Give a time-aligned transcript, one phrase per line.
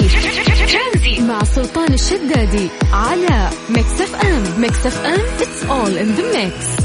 [0.00, 4.60] ترانزي مع سلطان الشدادي على ميكس اف ام.
[4.60, 6.81] ميكس اف ام it's all in the mix.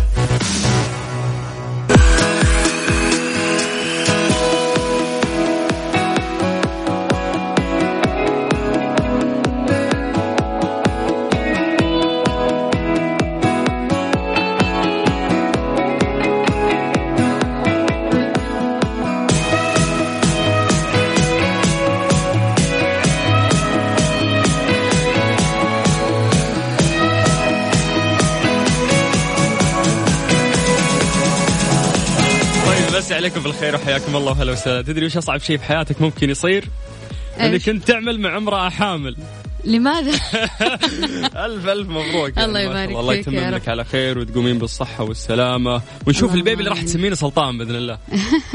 [33.48, 34.82] بالخير وحياكم الله وهلا وسهلا.
[34.82, 36.70] تدري وش أصعب شيء في حياتك ممكن يصير؟
[37.40, 39.16] إنك انت تعمل مع امرأة حامل.
[39.66, 40.12] لماذا؟
[41.46, 42.38] ألف ألف مبروك.
[42.38, 45.82] الله يبارك فيك الله يتمم لك على خير وتقومين بالصحة والسلامة.
[46.08, 47.98] ونشوف البيبي اللي راح تسمينه سلطان بإذن الله.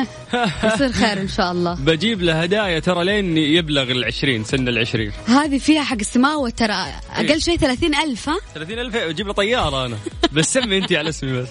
[0.74, 1.74] يصير خير إن شاء الله.
[1.86, 5.12] بجيب له هدايا ترى لين يبلغ العشرين سن العشرين.
[5.26, 7.40] هذه فيها حق السماوة ترى أقل.
[7.40, 9.96] شيء ثلاثين ألف ها؟ ثلاثين ألف؟ أجيب له طيارة أنا.
[10.32, 11.48] بس سمي أنت على اسمي بس.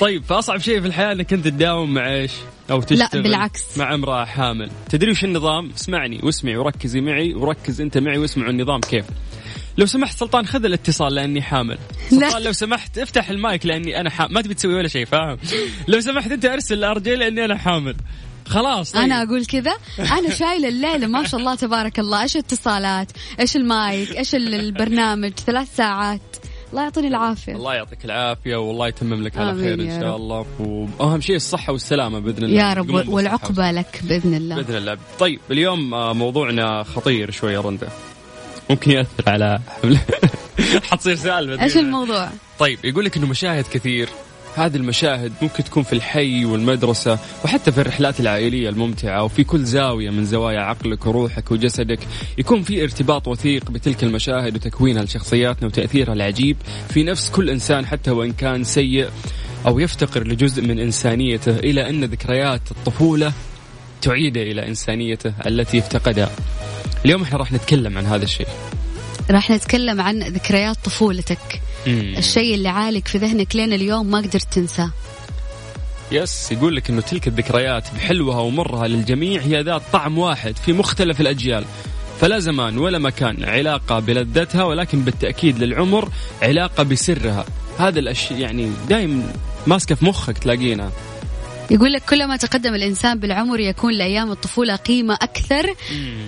[0.00, 2.32] طيب فأصعب شيء في الحياة إنك انت تداوم مع إيش؟
[2.70, 3.78] أو تشتغل لا بالعكس.
[3.78, 4.70] مع امرأة حامل.
[4.88, 9.04] تدري وش النظام؟ اسمعني واسمعي وركزي معي وركز أنت معي واسمعوا النظام كيف.
[9.78, 11.78] لو سمحت سلطان خذ الاتصال لأني حامل.
[12.10, 15.38] سلطان لو سمحت افتح المايك لأني أنا حامل ما تبي تسوي ولا شيء فاهم؟
[15.88, 17.96] لو سمحت أنت أرسل الارجل لأني أنا حامل.
[18.46, 19.02] خلاص طيب.
[19.02, 22.22] أنا أقول كذا أنا شايلة الليلة ما شاء الله تبارك الله.
[22.22, 26.33] إيش الاتصالات؟ إيش المايك؟ إيش البرنامج؟ ثلاث ساعات.
[26.74, 27.52] الله يعطيني العافية.
[27.52, 30.46] الله يعطيك العافية والله يتمم لك على خير إن شاء الله.
[30.98, 32.62] وأهم شيء الصحة والسلامة بإذن الله.
[32.62, 34.56] يا رب والعقبة لك بإذن الله.
[34.56, 34.98] بإذن الله.
[35.18, 37.88] طيب اليوم آه، موضوعنا خطير شوية رندا.
[38.70, 39.60] ممكن يأثر على
[40.90, 41.62] حتصير سالفة.
[41.62, 44.08] إيش الموضوع؟ طيب يقول لك إنه مشاهد كثير
[44.56, 50.10] هذه المشاهد ممكن تكون في الحي والمدرسة وحتى في الرحلات العائلية الممتعة وفي كل زاوية
[50.10, 51.98] من زوايا عقلك وروحك وجسدك
[52.38, 56.56] يكون في ارتباط وثيق بتلك المشاهد وتكوينها لشخصياتنا وتأثيرها العجيب
[56.88, 59.08] في نفس كل إنسان حتى وإن كان سيء
[59.66, 63.32] أو يفتقر لجزء من إنسانيته إلى أن ذكريات الطفولة
[64.02, 66.30] تعيده إلى إنسانيته التي افتقدها
[67.04, 68.46] اليوم إحنا راح نتكلم عن هذا الشيء.
[69.30, 71.60] راح نتكلم عن ذكريات طفولتك.
[71.86, 72.14] مم.
[72.18, 74.90] الشيء اللي عالق في ذهنك لين اليوم ما قدرت تنساه.
[76.12, 81.20] يس يقول لك إنه تلك الذكريات بحلوها ومرها للجميع هي ذات طعم واحد في مختلف
[81.20, 81.64] الأجيال.
[82.20, 86.08] فلا زمان ولا مكان علاقة بلذتها ولكن بالتأكيد للعمر
[86.42, 87.44] علاقة بسرها.
[87.78, 89.32] هذا الأشياء يعني دايم
[89.66, 90.90] ماسكة في مخك تلاقينا
[91.70, 95.74] يقول لك كلما تقدم الإنسان بالعمر يكون لأيام الطفولة قيمة أكثر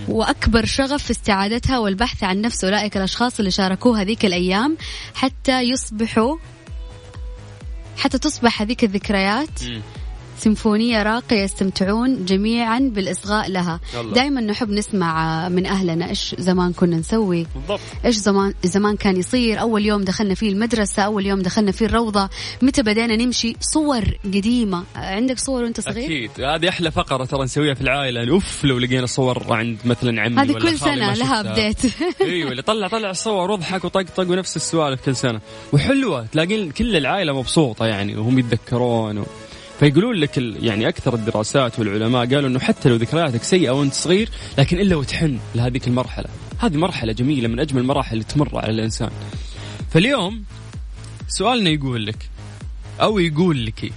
[0.07, 4.77] وأكبر شغف في استعادتها والبحث عن نفس أولئك الأشخاص اللي شاركوها هذيك الأيام
[5.15, 6.37] حتى يصبحوا
[7.97, 9.59] حتى تصبح هذيك الذكريات
[10.37, 13.79] سيمفونية راقية يستمتعون جميعا بالإصغاء لها.
[14.13, 17.47] دائما نحب نسمع من أهلنا إيش زمان كنا نسوي.
[17.55, 17.79] بالضبط.
[18.05, 19.61] إيش زمان زمان كان يصير.
[19.61, 22.29] أول يوم دخلنا فيه المدرسة أول يوم دخلنا فيه الروضة.
[22.61, 24.83] متى بدينا نمشي؟ صور قديمة.
[24.95, 26.31] عندك صور وأنت صغير؟ أكيد.
[26.39, 28.29] هذه أحلى فقرة ترى نسويها في العائلة.
[28.29, 31.77] أوف لو لقينا صور عند مثلا عمي هذه كل سنة لها أبديت
[32.21, 35.41] إيوه اللي طلع طلع الصور واضحك وطقطق ونفس السوالف كل سنة.
[35.73, 39.25] وحلوة تلاقين كل العائلة مبسوطة يعني وهم يتذكرون و...
[39.79, 44.79] فيقولون لك يعني أكثر الدراسات والعلماء قالوا إنه حتى لو ذكرياتك سيئة وأنت صغير لكن
[44.79, 46.25] إلا وتحن لهذيك المرحلة.
[46.59, 49.09] هذه مرحلة جميلة من أجمل المراحل اللي تمر على الإنسان.
[49.91, 50.43] فاليوم
[51.27, 52.29] سؤالنا يقول لك
[53.01, 53.91] أو يقول لك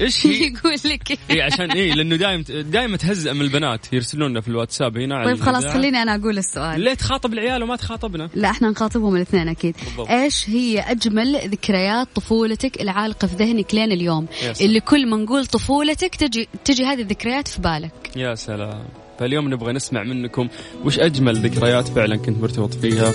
[0.00, 1.18] إيش هي؟ يقول لك.
[1.30, 5.40] اي عشان اي لأنه دايم دايم تهزأ من البنات يرسلون لنا في الواتساب هنا طيب
[5.40, 6.80] خلاص خليني أنا أقول السؤال.
[6.80, 9.76] ليه تخاطب العيال وما تخاطبنا؟ لا إحنا نخاطبهم الاثنين أكيد.
[9.84, 10.10] بالضبط.
[10.10, 14.26] إيش هي أجمل ذكريات طفولتك العالقة في ذهنك لين اليوم؟
[14.60, 17.92] اللي كل ما نقول طفولتك تجي تجي هذه الذكريات في بالك.
[18.16, 18.84] يا سلام.
[19.18, 20.48] فاليوم نبغى نسمع منكم
[20.84, 23.12] وش أجمل ذكريات فعلا كنت مرتبط فيها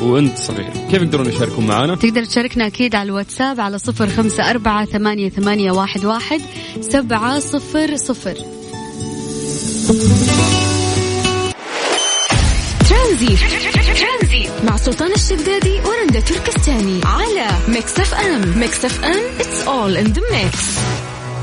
[0.00, 0.70] وأنت صغير.
[0.90, 5.70] كيف يقدرون يشاركون معنا؟ تقدر تشاركنا أكيد على الواتساب على صفر خمسة أربعة ثمانية, ثمانية
[5.72, 6.40] واحد, واحد
[6.80, 8.34] سبعة صفر صفر.
[12.88, 20.20] ترانزيت مع سلطان الشدادي ورندا تركستاني على Mix FM Mix FM it's all in the
[20.20, 20.78] mix.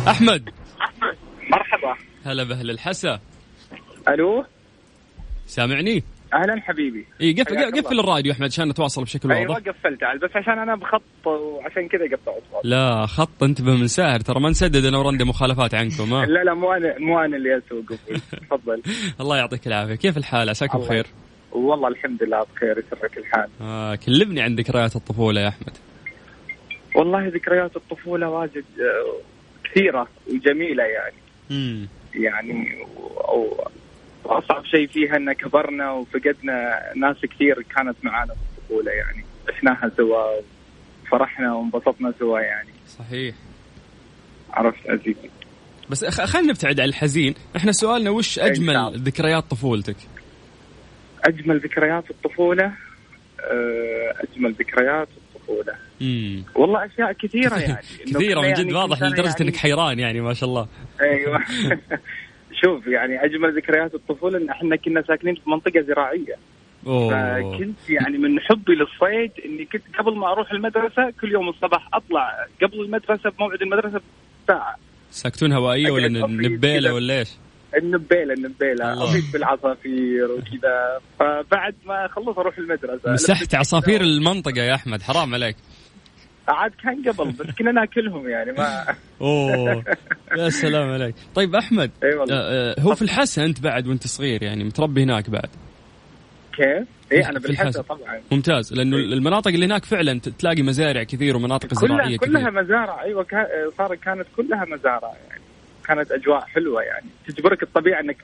[0.08, 0.50] أحمد.
[1.52, 1.96] مرحبا.
[2.26, 3.20] هلا بأهل الحسا.
[4.14, 4.46] ألو؟
[5.48, 6.04] سامعني؟
[6.34, 7.06] أهلا حبيبي.
[7.22, 9.40] إي قفل قفل الراديو أحمد عشان نتواصل بشكل واضح.
[9.40, 14.20] أيوه قفلته بس عشان أنا بخط وعشان كذا قطعت لا خط انتبه من ساهر.
[14.20, 16.26] ترى ما نسدد أنا ورندة مخالفات عنكم ها.
[16.26, 17.86] لا لا مو أنا مو أنا اللي اسوق
[18.50, 18.82] تفضل.
[19.22, 19.96] الله يعطيك العافية.
[19.96, 21.06] كيف الحال؟ عساكم بخير.
[21.52, 22.78] والله الحمد لله بخير.
[22.80, 23.50] يسرك الحال.
[23.62, 25.78] آه كلمني عن ذكريات الطفولة يا أحمد.
[26.96, 29.22] والله ذكريات الطفولة واجد آه،
[29.64, 31.16] كثيرة وجميلة يعني.
[31.52, 32.86] امم يعني
[34.24, 39.24] واصعب شيء فيها إن كبرنا وفقدنا ناس كثير كانت معانا في الطفولة يعني.
[39.50, 40.42] عشناها سوا
[41.12, 42.70] فرحنا وانبسطنا سوا يعني.
[42.88, 43.36] صحيح.
[44.54, 45.30] عرفت عزيزي
[45.90, 47.36] بس خلينا نبتعد عن الحزين.
[47.56, 48.94] إحنا سؤالنا وش أجمل.
[48.96, 49.96] ذكريات طفولتك؟
[51.26, 52.66] أجمل ذكريات الطفولة؟
[53.52, 55.74] آه، أجمل ذكريات الطفولة.
[56.02, 57.78] امم والله أشياء كثيرة يعني.
[58.06, 60.68] كثيرة من جد يعني واضح لدرجه يعني إنك حيران يعني ما شاء الله.
[61.02, 61.40] أيوه.
[62.54, 66.36] شوف يعني أجمل ذكريات الطفولة إن إحنا كنا ساكنين في منطقة زراعية.
[66.88, 67.10] أوه.
[67.10, 72.46] فكنت يعني من حبي للصيد إني كنت قبل ما أروح المدرسة كل يوم الصباح أطلع
[72.62, 74.02] قبل المدرسة بموعد المدرسة
[74.44, 74.76] بساعة.
[75.12, 76.94] ساكتون هوائية ولا نبيلة.
[76.94, 77.30] ولا إيش؟
[77.78, 79.04] النبيلة النبيلة.
[79.04, 81.00] اصيد بالعصافير وكذا.
[81.20, 83.12] فبعد ما اخلص أروح المدرسة.
[83.14, 85.56] مسحت عصافير المنطقة يا أحمد حرام عليك.
[86.48, 88.86] عاد كان قبل بس كنا ناكلهم يعني ما
[89.22, 89.84] أوه
[90.38, 91.16] يا سلام عليك.
[91.36, 92.36] طيب أحمد إي والله.
[92.36, 95.50] آه، آه، هو في الحسا أنت بعد وأنت صغير يعني متربي هناك بعد؟
[96.54, 97.82] كيف؟ إي أنا في بالحسا الحسا.
[97.82, 98.22] طبعا.
[98.32, 99.04] ممتاز لأنه إيه.
[99.04, 103.48] المناطق اللي هناك فعلا تلاقي مزارع كثير ومناطق كلها زراعية كلها كثير مزارع أيوه كا-
[103.78, 105.42] صار كانت كلها مزارع يعني.
[105.88, 107.06] كانت أجواء حلوة يعني.
[107.28, 108.18] تجبرك الطبيعه إنك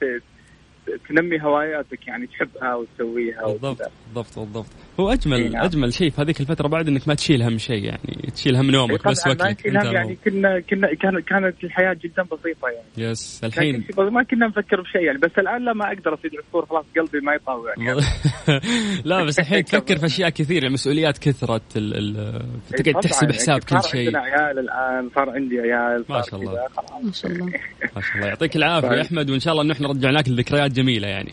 [1.09, 3.91] تنمي هواياتك يعني تحبها وتسويها بالضبط.
[4.07, 4.69] بالضبط بالضبط
[4.99, 5.63] هو أجمل نعم.
[5.63, 9.07] أجمل شيء في هذيك الفترة بعد إنك ما تشيل هم شيء يعني تشيل هم نومك
[9.07, 14.23] بس ما أنت يعني كنا كنا كانت كانت الحياة جدا بسيطة يعني يس الحين ما
[14.23, 17.73] كنا نفكر بشيء يعني بس الآن لا ما أقدر أصيد عصفور خلاص قلبي ما يطاوع
[17.77, 18.01] يعني
[19.09, 21.97] لا بس الحين تفكر في أشياء كثيرة المسؤوليات كثرت ال...
[21.97, 22.41] ال...
[22.77, 26.39] تقعد تحسب حساب صار كل شيء عندنا عيال الآن صار عندي عيال ما صار شاء
[26.39, 26.51] الله.
[27.03, 27.45] ما شاء الله
[27.95, 28.97] ما شاء الله يعطيك العافية طيب.
[28.97, 31.31] يا أحمد وإن شاء الله انه إحنا رجعناك لذكريات جميلة يعني.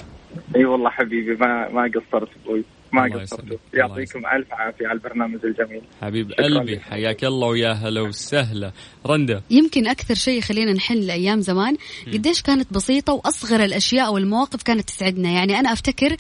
[0.57, 2.65] إي والله حبيبي ما ما قصرت أبوي.
[2.93, 3.59] ما قصرت.
[3.75, 5.83] يعطيكم ألف عافية على البرنامج الجميل.
[6.03, 6.81] حبيب قلبي.
[6.81, 8.73] حياك الله ويا هلا وسهلا.
[9.07, 9.43] رندا.
[9.51, 11.77] يمكن أكثر شيء يخلينا نحن لأيام زمان
[12.13, 15.31] قديش كانت بسيطة وأصغر الأشياء والمواقف كانت تسعدنا.
[15.31, 16.17] يعني أنا أفتكر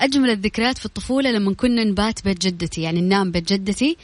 [0.00, 3.96] أجمل الذكريات في الطفولة لما كنا نبات بيت جدتي يعني ننام بيت جدتي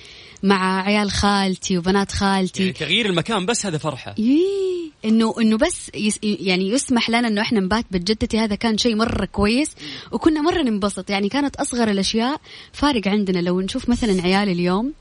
[0.43, 2.63] مع عيال خالتي وبنات خالتي.
[2.63, 4.15] يعني تغيير المكان بس هذا فرحة.
[4.19, 8.79] ييه انه إنه بس بس يعني يسمح لنا إنه إحنا نبات بيت جدتي هذا كان
[8.79, 9.71] شيء مرة كويس.
[10.13, 11.11] وكنا مرة ننبسط.
[11.11, 12.41] يعني كانت أصغر الأشياء
[12.73, 13.39] فارق عندنا.
[13.39, 14.93] لو نشوف مثلا عيال اليوم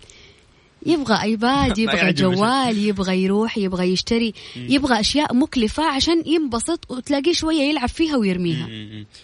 [0.85, 7.61] يبغى iPad يبغى جوال يبغى يروح يبغى يشتري يبغى أشياء مكلفة عشان ينبسط وتلاقيه شوية
[7.61, 8.69] يلعب فيها ويرميها.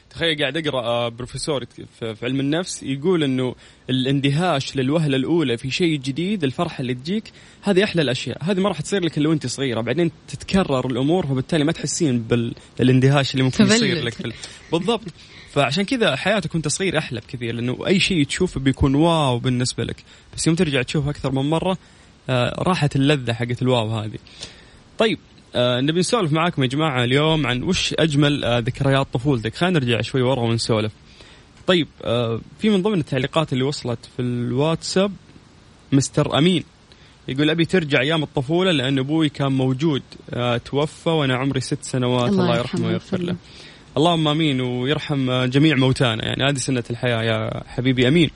[0.10, 1.66] تخيل قاعد أقرأ آه، بروفيسور
[2.00, 3.56] في علم النفس يقول إنه
[3.90, 7.24] الاندهاش للوهلة الأولى في شيء جديد الفرحة اللي تجيك
[7.62, 8.44] هذه أحلى الأشياء.
[8.44, 12.20] هذه ما راح تصير لك إلا وأنت صغيرة بعدين تتكرر الأمور فبالتالي ما تحسين
[12.80, 14.04] بالإندهاش اللي ممكن يصير.
[14.04, 14.36] لك.
[14.72, 15.04] بالضبط.
[15.58, 20.04] فعشان كذا حياتك وانت صغير أحلى بكثير لأنه أي شيء تشوفه بيكون واو بالنسبة لك.
[20.36, 21.78] بس يوم ترجع تشوفه أكثر من مرة
[22.30, 24.18] آه راحت اللذة حقت الواو هذه.
[24.98, 25.20] طيب
[25.56, 29.56] آه نبي نسولف معاكم يا جماعة اليوم عن وش أجمل آه ذكريات طفولتك.
[29.56, 30.92] خلينا نرجع شوي ورا ونسولف.
[31.68, 35.12] طيب آه في من ضمن التعليقات اللي وصلت في الواتساب
[35.92, 36.64] مستر أمين.
[37.28, 40.04] يقول أبي ترجع أيام الطفولة لأن أبوي كان موجود.
[40.34, 42.32] آه توفى وأنا عمري ست سنوات.
[42.32, 43.26] الله الله, يرحمه ويغفر له.
[43.26, 43.36] له.
[43.98, 46.26] اللهم آمين ويرحم جميع موتانا.
[46.26, 48.30] يعني هذه سنة الحياة يا حبيبي آمين.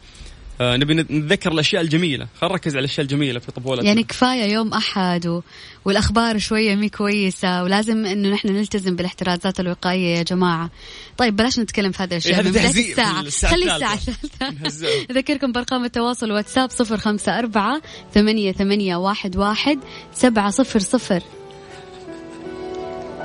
[0.62, 2.28] آه نبي نتذكر الأشياء الجميلة.
[2.36, 5.42] خلينا نركز على الأشياء الجميلة في طفولتنا يعني كفاية يوم أحد و...
[5.86, 10.70] والأخبار شوية مي كويسة ولازم إنه نحن نلتزم بالاحترازات الوقائية يا جماعة.
[11.18, 12.40] طيب بلاش نتكلم في هذه الأشياء.
[12.40, 13.22] إيه، هذا تهزيء الساعة.
[13.22, 13.76] الساعة خلي.
[13.76, 14.50] الساعة الثالثة.
[14.64, 15.06] نهزئهم.
[15.12, 17.82] أذكركم بأرقام التواصل واتساب صفر خمسة أربعة
[18.14, 19.80] ثمانية, ثمانية واحد, واحد
[20.14, 21.24] سبعة صفر صفر.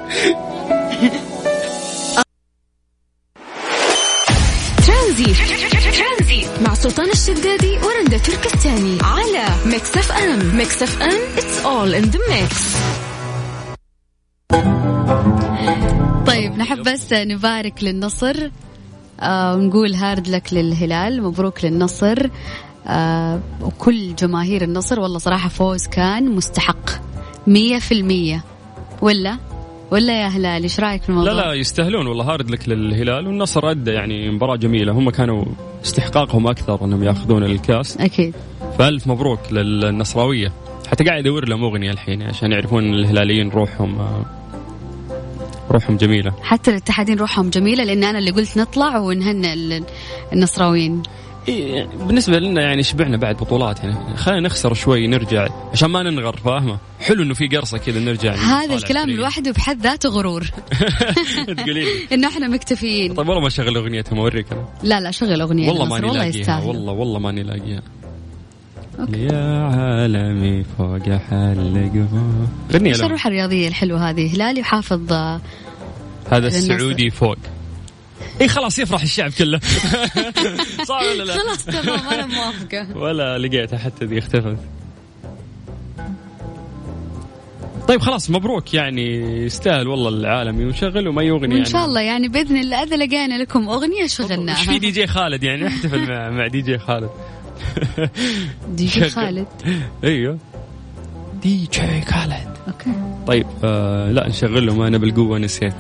[5.17, 6.49] ترانزيت.
[6.63, 8.99] مع سلطان الشدادي ورندا تركستاني.
[9.03, 10.57] على Mix FM.
[10.57, 12.77] Mix FM it's all in the mix.
[16.27, 18.51] طيب نحب بس نبارك للنصر.
[19.21, 22.29] آه ونقول hard luck للهلال مبروك للنصر.
[22.87, 26.91] آه وكل جماهير النصر والله صراحة فوز كان مستحق.
[27.47, 28.45] مية في المية.
[29.03, 29.39] ولا؟
[29.91, 32.25] ولا يا هلال؟ إيش رأيك في الموضوع؟ لا لا يستاهلون والله.
[32.25, 33.27] hard luck للهلال.
[33.27, 34.93] والنصر أدى يعني مباراة جميلة.
[34.93, 35.45] هم كانوا
[35.85, 37.97] استحقاقهم أكثر أنهم يأخذون الكاس.
[37.97, 38.35] أكيد.
[38.79, 40.53] فألف مبروك للنصراوية.
[40.89, 44.25] حتى قاعد ادور لهم أغنية الحين عشان يعرفون الهلاليين روحهم آه،
[45.71, 46.33] روحهم جميلة.
[46.43, 49.85] حتى الاتحادين روحهم جميلة لأن أنا اللي قلت نطلع ونهنئ ال-
[50.33, 51.03] النصراويين.
[51.49, 54.17] إيه بالنسبة لنا يعني شبعنا بعد بطولات يعني.
[54.17, 55.49] خلينا نخسر شوي نرجع.
[55.73, 59.11] عشان ما ننغر فاهمة؟ حلو إنه في قرصة كذا نرجع هذا الكلام.
[59.11, 60.45] لوحده بحد ذاته غرور.
[61.57, 61.87] تقولي لي.
[62.15, 63.15] إنه إحنا مكتفيين.
[63.15, 65.69] طيب والله ما شغل اغنيتهم اوريك أنا لا لا شغل أغنية.
[65.69, 66.65] والله ماني والله لاقيها.
[66.65, 67.83] والله والله ماني لاقيها.
[69.15, 72.07] يا عالمي فوق حلق
[72.73, 75.41] غني إيش الروح الرياضية الحلوة هذه؟ هلالي وحافظ آه،
[76.31, 76.47] هذا.
[76.47, 77.37] السعودي فوق.
[78.41, 79.61] اي خلاص يفرح الشعب كله.
[80.89, 82.99] صح ولا لا؟ خلاص تمام أنا موافقة.
[82.99, 84.57] ولا لقيتها حتى ذي اختفت.
[87.89, 89.17] طيب خلاص مبروك يعني.
[89.45, 91.65] يستاهل والله العالمي ونشغل وما يغني يعني.
[91.67, 94.59] شاء الله يعني بإذن الله أذا لقينا لكم أغنية شغلناها.
[94.59, 97.11] إيش في دي جي خالد يعني؟ نحتفل مع مع دي جي خالد.
[98.77, 99.47] دي جي خالد.
[100.05, 100.39] أيوه.
[101.43, 102.57] دي جي خالد.
[102.69, 102.93] okay.
[103.27, 105.75] طيب آه لا نشغل لهم أنا بالقوة نسيت.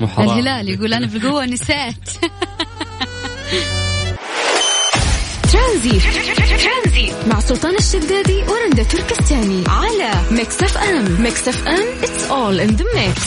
[0.00, 2.08] مو حرام الهلال يقول أنا بالقوة نسيت.
[5.52, 6.00] ترانزيت.
[7.26, 9.64] مع سلطان الشدادي ورندا تركستاني.
[9.68, 11.22] على Mix FM.
[11.22, 13.20] Mix FM it's all in the mix.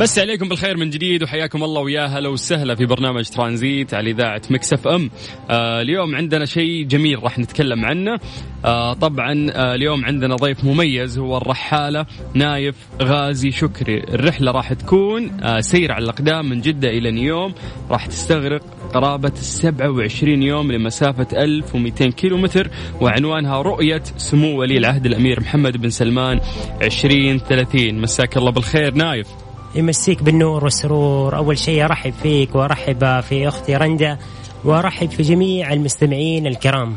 [0.00, 4.42] مسا عليكم بالخير من جديد وحياكم الله ويا هلا وسهلا في برنامج ترانزيت على إذاعة
[4.50, 5.10] Mix FM.
[5.50, 8.18] آه اليوم عندنا شيء جميل راح نتكلم عنه.
[8.64, 13.98] آه طبعا آه اليوم عندنا ضيف مميز هو الرحالة نايف غازي شكري.
[13.98, 17.54] الرحلة راح تكون آه سير على الأقدام من جدة إلى نيوم.
[17.90, 18.62] راح تستغرق
[18.94, 26.40] قرابة 27 يوم لمسافة 1200 كيلومتر وعنوانها رؤية سمو ولي العهد الأمير محمد بن سلمان
[26.82, 29.26] 2030 مساك الله بالخير نايف.
[29.74, 31.36] يمسيك بالنور والسرور.
[31.36, 34.18] أول شيء أرحب فيك وأرحب في أختي رندا
[34.64, 36.96] وأرحب في جميع المستمعين الكرام.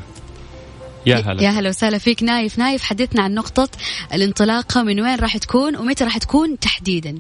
[1.06, 1.44] يا هلا.
[1.44, 2.58] يا هلا وسهلا فيك نايف.
[2.58, 3.70] نايف حدثنا عن نقطة
[4.14, 7.20] الانطلاقة من وين راح تكون ومتى راح تكون تحديدا؟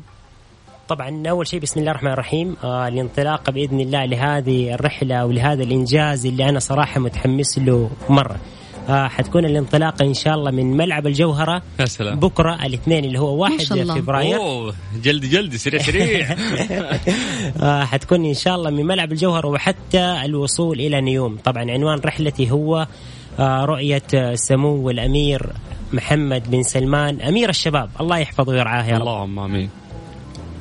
[0.87, 2.55] طبعا أول شيء بسم الله الرحمن الرحيم.
[2.63, 8.35] آه الانطلاقة بإذن الله لهذه الرحلة ولهذا الإنجاز اللي أنا صراحة متحمس له مرة.
[8.89, 12.19] آه حتكون الانطلاقة إن شاء الله من ملعب الجوهرة يا سلام.
[12.19, 13.95] بكرة الاثنين اللي هو 1 شاء الله.
[13.95, 14.73] فبراير أوه
[15.03, 16.27] جلد جلد سريع سريع.
[17.61, 21.37] آه حتكون إن شاء الله من ملعب الجوهر وحتى الوصول إلى نيوم.
[21.37, 22.87] طبعا عنوان رحلتي هو
[23.39, 25.49] آه رؤية آه، سمو الأمير
[25.93, 27.89] محمد بن سلمان أمير الشباب.
[28.01, 29.01] الله يحفظه ويرعاه يا رب.
[29.01, 29.69] اللهم آمين.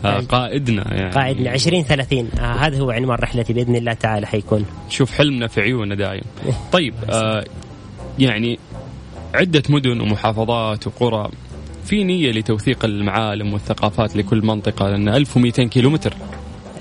[0.04, 1.10] آه قائدنا يعني.
[1.10, 4.64] قائدنا 2030 آه هذا هو عنوان رحلتي بإذن الله تعالى حيكون.
[4.88, 6.22] شوف حلمنا في عيوننا دايم.
[6.72, 7.44] طيب آه
[8.20, 8.58] يعني
[9.34, 11.28] عدة مدن ومحافظات وقرى
[11.84, 16.14] في نية لتوثيق المعالم والثقافات لكل منطقة لأن 1200 كيلومتر.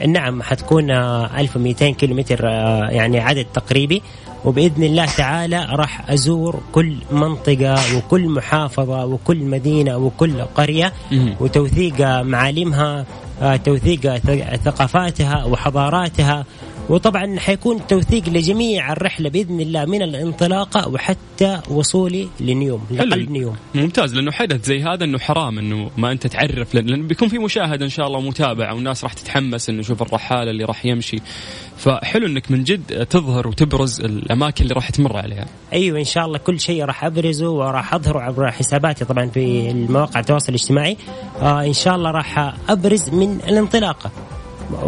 [0.07, 4.01] نعم حتكون آه 1200 كيلومتر آه يعني عدد تقريبي.
[4.45, 10.93] وبإذن الله تعالى راح أزور كل منطقة وكل محافظة وكل مدينة وكل قرية.
[11.39, 13.05] وتوثيق معالمها
[13.41, 14.15] آه، توثيق
[14.55, 16.45] ثقافاتها وحضاراتها.
[16.89, 23.55] وطبعا حيكون توثيق لجميع الرحلة بإذن الله من الانطلاقة وحتى وصولي لنيوم لقلب نيوم.
[23.75, 27.37] ممتاز لأنه حدث زي هذا أنه حرام أنه ما أنت تعرف لأن لأنه بيكون في
[27.37, 31.17] مشاهدة إن شاء الله ومتابعة والناس راح تتحمس أنه شوف الرحالة اللي راح يمشي.
[31.77, 35.45] فحلو أنك من جد تظهر وتبرز الأماكن اللي راح تمر عليها.
[35.73, 40.19] أيوه إن شاء الله كل شيء راح أبرزه وراح أظهره عبر حساباتي طبعا في المواقع
[40.19, 40.97] التواصل الاجتماعي.
[41.41, 44.11] آه إن شاء الله راح أبرز من الانطلاقة.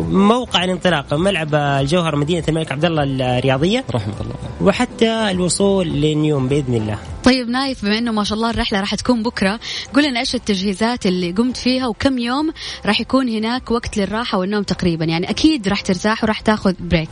[0.10, 3.84] موقع الانطلاقه ملعب الجوهر مدينة الملك عبد الله الرياضية.
[3.92, 6.98] رحمة الله وحتى الوصول لنيوم بإذن الله.
[7.24, 9.60] طيب نايف بما إنه ما شاء الله الرحلة راح تكون بكرة
[9.94, 12.52] قول لنا إيش التجهيزات اللي قمت فيها وكم يوم
[12.86, 17.10] راح يكون هناك وقت للراحة والنوم تقريبا؟ يعني أكيد راح ترتاح وراح تاخذ بريك.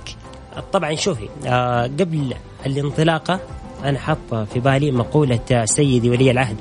[0.73, 2.33] طبعا شوفي آه قبل
[2.65, 3.39] الانطلاقه
[3.83, 6.57] أنا حاطه في بالي مقولة سيدي ولي العهد.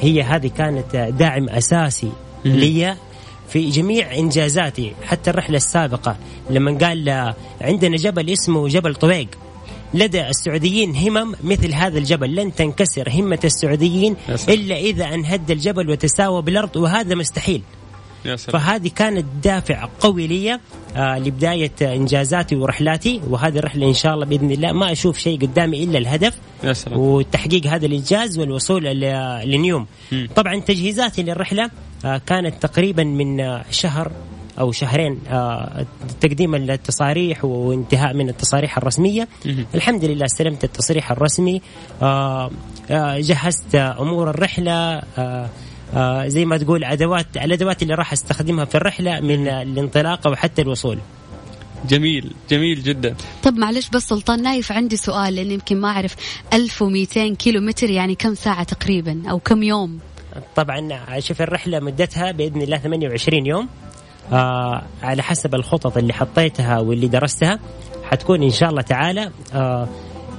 [0.00, 2.12] هي هذه كانت داعم أساسي.
[2.44, 2.96] لي
[3.48, 6.16] في جميع انجازاتي حتى الرحلة السابقة
[6.50, 9.28] لما قال عندنا جبل اسمه جبل طويق
[9.94, 14.16] لدى السعوديين همم مثل هذا الجبل لن تنكسر همة السعوديين.
[14.48, 17.62] إلا إذا أنهد الجبل وتساوى بالأرض وهذا مستحيل
[18.36, 20.60] فهذه كانت دافع قوي لي
[20.96, 23.20] آه لبداية إنجازاتي ورحلاتي.
[23.30, 26.98] وهذه الرحلة إن شاء الله بإذن الله ما أشوف شيء قدامي إلا الهدف يا سلام.
[27.00, 28.84] وتحقيق هذا الإنجاز والوصول
[29.44, 30.28] لنيوم مم.
[30.36, 31.70] طبعا تجهيزاتي للرحلة
[32.04, 34.10] آه كانت تقريبا من آه، شهر
[34.60, 35.86] أو شهرين آه
[36.20, 39.28] تقديم التصاريح وانتهاء من التصاريح الرسمية.
[39.46, 39.66] مهم.
[39.74, 41.62] الحمد لله استلمت التصريح الرسمي
[42.02, 42.50] آه
[42.90, 45.02] آه جهزت أمور الرحلة
[45.94, 50.98] آه زي ما تقول ادوات الأدوات اللي راح أستخدمها في الرحلة من الانطلاقه وحتى الوصول.
[51.88, 53.14] جميل جميل جدا.
[53.42, 56.16] طب معلش بس سلطان نايف عندي سؤال لاني يمكن ما أعرف
[56.52, 59.98] 1200 كيلو متر يعني كم ساعة تقريبا أو كم يوم؟
[60.56, 63.68] طبعا شوف الرحلة مدتها بإذن الله 28 يوم.
[64.32, 67.58] آه على حسب الخطط اللي حطيتها واللي درستها.
[68.04, 69.88] حتكون إن شاء الله تعالى آه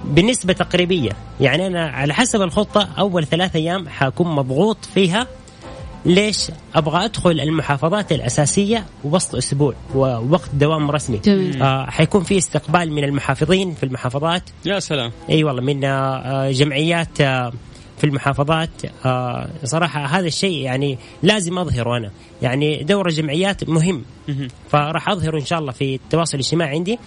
[0.06, 1.12] بنسبة تقريبية.
[1.42, 5.28] يعني أنا على حسب الخطة أول ثلاثة أيام حكون مضغوط فيها.
[6.06, 11.18] ليش؟ أبغى أدخل المحافظات الأساسية وسط أسبوع ووقت دوام رسمي.
[11.18, 11.62] جميل.
[11.62, 14.44] آه حيكون في استقبال من المحافظين في المحافظات.
[14.66, 15.12] يا سلام.
[15.30, 17.52] إي والله من آه، جمعيات آه،
[17.98, 18.70] في المحافظات.
[19.06, 22.12] آه صراحة هذا الشيء يعني لازم أظهره أنا.
[22.42, 24.04] يعني دور الجمعيات مهم.
[24.70, 27.00] فراح أظهره إن شاء الله في التواصل الاجتماعي عندي.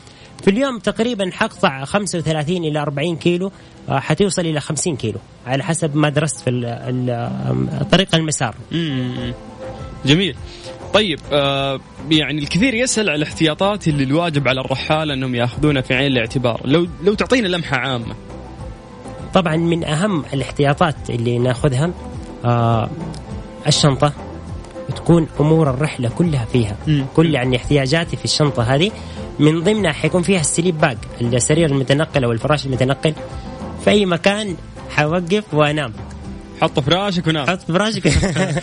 [0.43, 3.53] في اليوم تقريبا حقطع 35 إلى 40 كيلو
[3.89, 6.51] آه حتوصل إلى 50 كيلو على حسب ما درست في
[7.93, 8.55] طريق المسار.
[8.73, 9.35] مم.
[10.05, 10.37] جميل.
[10.95, 11.81] طيب آه
[12.11, 16.61] يعني الكثير يسأل على الاحتياطات اللي الواجب على الرحالة أنهم يأخذونها في عين الاعتبار.
[16.65, 18.15] لو لو تعطينا لمحة عامة.
[19.35, 21.91] طبعا من أهم الاحتياطات اللي نأخذها
[22.45, 22.91] آه
[23.67, 24.13] الشنطة.
[24.97, 26.77] تكون أمور الرحلة كلها فيها.
[26.87, 27.07] مم.
[27.17, 28.91] كل يعني احتياجاتي في الشنطة هذه
[29.39, 33.15] من ضمنها حيكون فيها السليب باج السرير المتنقل أو الفراش المتنقل.
[33.85, 34.57] في أي مكان
[34.91, 35.93] حوقف وأنام.
[36.61, 37.47] حط فراشك ونام.
[37.47, 38.09] حط فراشك.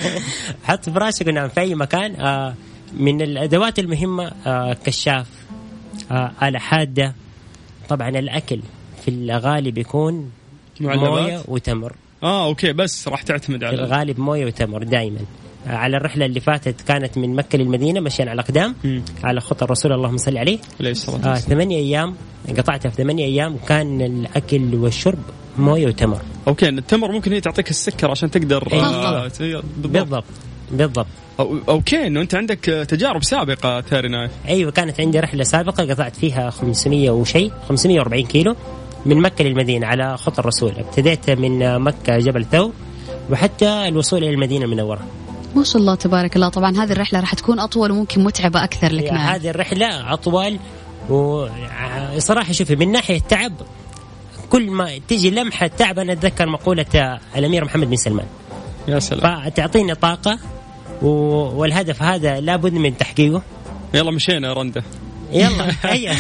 [0.68, 1.50] حط فراشك ونام.
[1.50, 2.54] في أي مكان آه
[2.94, 5.28] من الأدوات المهمة آه كشاف
[6.12, 7.14] آه آلة حادة.
[7.90, 8.60] طبعا الأكل
[9.06, 10.32] في الغالب يكون
[10.80, 11.94] معلبات؟ موية وتمر.
[12.24, 15.20] آه okay بس راح تعتمد على الغالب موية وتمر دائما
[15.68, 19.02] على الرحلة اللي فاتت كانت من مكة للمدينة مشينا على أقدام مم.
[19.24, 20.60] على خطى الرسول اللهم صل عليه.
[20.80, 21.36] عليه الصلاة آه والسلام.
[21.60, 22.16] ثمانية أيام
[22.58, 25.20] قطعتها في ثمانية أيام كان الأكل والشرب
[25.58, 26.22] موية وتمر.
[26.48, 28.82] okay التمر ممكن هي تعطيك السكر عشان تقدر إيه.
[28.86, 29.64] آه بالضبط.
[29.78, 30.24] بالضبط.
[30.72, 31.08] بالضبط.
[31.40, 34.32] o- okay إنه أنت عندك تجارب سابقة تاري نايف.
[34.48, 38.56] أيوه كانت عندي رحلة سابقة قطعت فيها 500 وشيء 540 كيلو
[39.06, 40.72] من مكة للمدينة على خطى الرسول.
[40.78, 42.72] ابتديت من مكة جبل ثور
[43.32, 45.02] وحتى الوصول إلى المدينة المنورة.
[45.56, 46.50] ما شاء الله تبارك الله.
[46.50, 50.60] طبعا هذه الرحلة راح تكون أطول وممكن متعبة أكثر لك معي هذه الرحلة أطول
[51.10, 53.54] وصراحه شوفي من ناحية تعب
[54.50, 58.26] كل ما تيجي لمحة تعب أنا أتذكر مقولة الأمير محمد بن سلمان.
[58.88, 59.50] يا سلام.
[59.50, 60.40] فتعطيني طاقة
[61.02, 61.08] و-
[61.60, 63.42] والهدف هذا لابد من تحقيقه.
[63.94, 64.84] يلا مشينا يا رنده
[65.32, 66.16] يلا هيا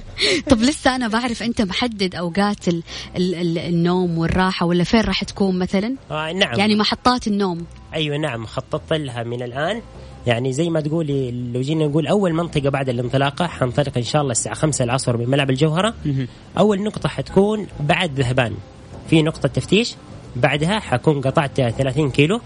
[0.50, 2.82] طب لسه أنا بعرف أنت محدد أوقات ال
[3.16, 6.58] ال ال النوم والراحة ولا فين راح تكون مثلا؟ آه نعم.
[6.58, 7.64] يعني محطات النوم.
[7.94, 9.82] أيوه نعم خططت لها من الآن.
[10.26, 14.32] يعني زي ما تقولي لو جينا نقول أول منطقة بعد الانطلاقة حنطلق إن شاء الله
[14.32, 15.94] الساعة 5 العصر من ملعب الجوهره
[16.58, 18.54] أول نقطة حتكون بعد ذهبان.
[19.10, 19.94] في نقطة تفتيش
[20.36, 22.40] بعدها حكون قطعت 30 كيلو.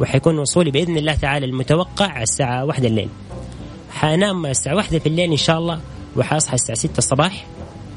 [0.00, 3.08] وحيكون وصولي بإذن الله تعالى المتوقع الساعة 1 الليل.
[3.90, 5.80] حانام الساعة 1 في الليل إن شاء الله
[6.16, 7.46] وحاصحى الساعة 6 الصباح.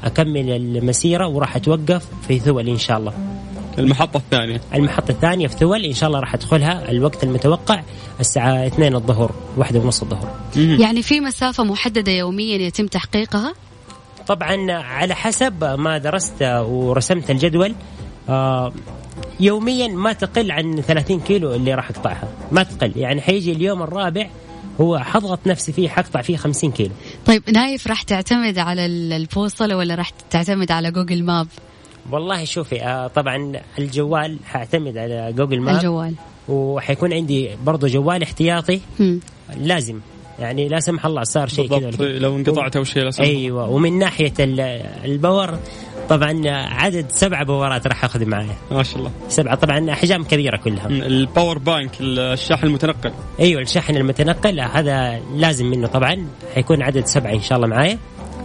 [0.04, 3.12] أكمل المسيرة وراح أتوقف في ثول إن شاء الله.
[3.78, 4.60] المحطة الثانية.
[4.74, 7.82] المحطة الثانية في ثول إن شاء الله راح أدخلها الوقت المتوقع
[8.20, 10.34] الساعة 2 الظهر واحدة ونص الظهر.
[10.56, 13.54] يعني في مسافة محددة يوميا يتم تحقيقها؟
[14.26, 17.74] طبعا على حسب ما درست ورسمت الجدول
[18.28, 18.72] آه،
[19.40, 22.28] يوميا ما تقل عن 30 كيلو اللي راح أقطعها.
[22.52, 22.92] ما تقل.
[22.96, 24.26] يعني حيجي اليوم الرابع
[24.80, 26.90] هو حضغط نفسي فيه حقطع فيه 50 كيلو.
[27.26, 31.46] طيب نايف راح تعتمد على ال- البوصلة ولا راح تعتمد على Google Map؟
[32.12, 35.74] والله شوفي آه، طبعا الجوال حاعتمد على Google Map.
[35.76, 36.14] الجوال.
[36.48, 38.80] وحيكون عندي برضه جوال احتياطي.
[39.00, 39.20] هم.
[39.56, 40.00] لازم.
[40.38, 41.90] يعني لا سمح الله صار شيء كذا.
[42.18, 43.38] لو انقطعت أو شيء لا سمح الله.
[43.38, 43.70] أيوه.
[43.70, 44.60] ومن ناحية ال-
[45.04, 45.58] ال power
[46.08, 48.56] طبعا عدد سبع power ات راح أخذ معايا.
[48.70, 49.10] ما شاء الله.
[49.28, 49.54] سبعة.
[49.54, 50.86] طبعا أحجام كبيرة كلها.
[50.86, 53.12] ال power bank الشاحن المتنقل.
[53.40, 56.26] أيوه الشاحن المتنقل هذا لازم منه طبعا.
[56.54, 57.98] حيكون عدد سبعة إن شاء الله معايا.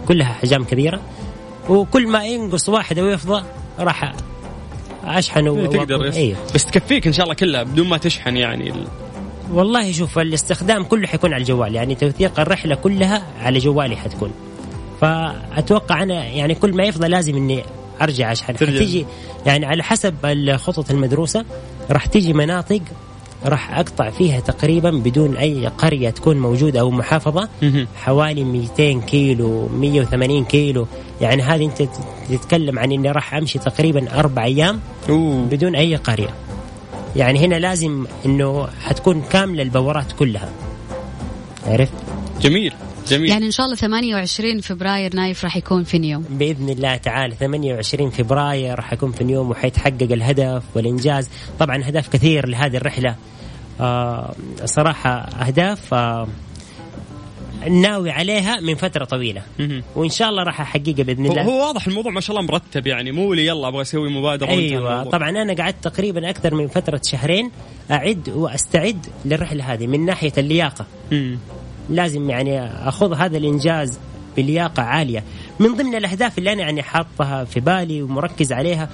[0.08, 1.00] كلها أحجام كبيرة.
[1.68, 3.42] وكل ما ينقص واحد أو يفضى
[3.78, 4.12] راح
[5.04, 5.58] أشحن و...
[5.58, 6.12] إيه، تقدر.
[6.12, 8.86] أيوه بس تكفيك إن شاء الله كلها بدون ما تشحن يعني ال-
[9.52, 14.32] والله شوف الاستخدام كله حيكون على الجوال يعني توثيق الرحلة كلها على جوالي حتكون
[15.00, 17.64] فأتوقع أنا يعني كل ما يفضى لازم إني
[18.02, 18.74] أرجع أشحن ترجع.
[18.76, 19.06] حتيجي
[19.46, 21.44] يعني على حسب الخطط المدروسة
[21.90, 22.80] راح تيجي مناطق
[23.44, 27.48] راح أقطع فيها تقريبا بدون أي قرية تكون موجودة أو محافظة.
[27.96, 30.86] حوالي 200 كيلو 180 كيلو.
[31.20, 31.88] يعني هذه أنت
[32.30, 34.80] تتكلم عن إني راح أمشي تقريبا أربع أيام
[35.50, 36.34] بدون أي قرية.
[37.16, 40.48] يعني هنا لازم إنه حتكون كاملة البورات كلها.
[41.66, 41.92] عرفت؟
[42.40, 42.72] جميل.
[43.08, 43.30] جميل.
[43.30, 48.10] يعني إن شاء الله 28 فبراير نايف راح يكون في نيوم بإذن الله تعالى 28
[48.10, 51.28] فبراير راح يكون في نيوم وحيتحقق الهدف والإنجاز.
[51.58, 53.16] طبعا أهداف كثير لهذه الرحلة.
[53.80, 54.34] آه
[54.64, 56.28] صراحة أهداف آه
[57.70, 59.42] ناوي عليها من فترة طويلة.
[59.96, 61.42] وإن شاء الله راح أحققها بإذن الله.
[61.42, 65.04] هو واضح الموضوع ما شاء الله مرتب يعني مو لي يلا أبغى أسوي مبادرة أيوه.
[65.04, 67.50] طبعا أنا قعدت تقريبا أكثر من فترة شهرين
[67.90, 70.86] أعد وأستعد للرحلة هذه من ناحية اللياقة.
[71.90, 73.98] لازم يعني اخذ هذا الإنجاز
[74.36, 75.24] بلياقة عالية.
[75.60, 78.88] من ضمن الأهداف اللي أنا يعني حاطها في بالي ومركز عليها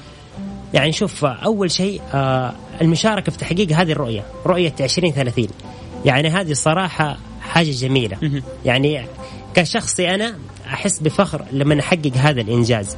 [0.75, 5.49] يعني شوف أول شيء آه، المشاركة في تحقيق هذه الرؤية رؤية 2030
[6.05, 8.43] يعني هذه الصراحه حاجة جميلة.
[8.65, 9.05] يعني
[9.55, 10.35] كشخصي أنا
[10.67, 12.97] أحس بفخر لما أحقق هذا الإنجاز.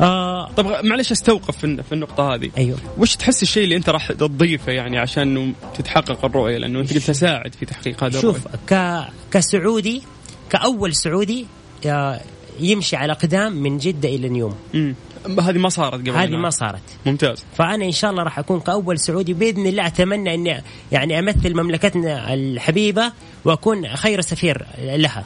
[0.00, 2.50] آه طب معلش استوقف في النقطة هذه.
[2.58, 2.78] أيوه.
[2.98, 7.54] وش تحس الشيء اللي أنت راح تضيفه يعني عشان تتحقق الرؤية؟ لأنه أنت قلت تساعد
[7.54, 8.38] في تحقيق هذا شوف
[8.70, 10.02] ك كسعودي
[10.50, 11.46] كأول سعودي
[11.86, 12.20] آه،
[12.60, 14.94] يمشي على قدام من جدة إلى نيوم الرؤية
[15.40, 16.30] هذه ما صارت قبل هذه.
[16.36, 20.62] ما صارت ممتاز فأنا إن شاء الله راح أكون كأول سعودي بإذن الله أتمنى أني
[20.92, 23.12] يعني أمثل مملكتنا الحبيبة
[23.44, 25.24] وأكون خير سفير لها.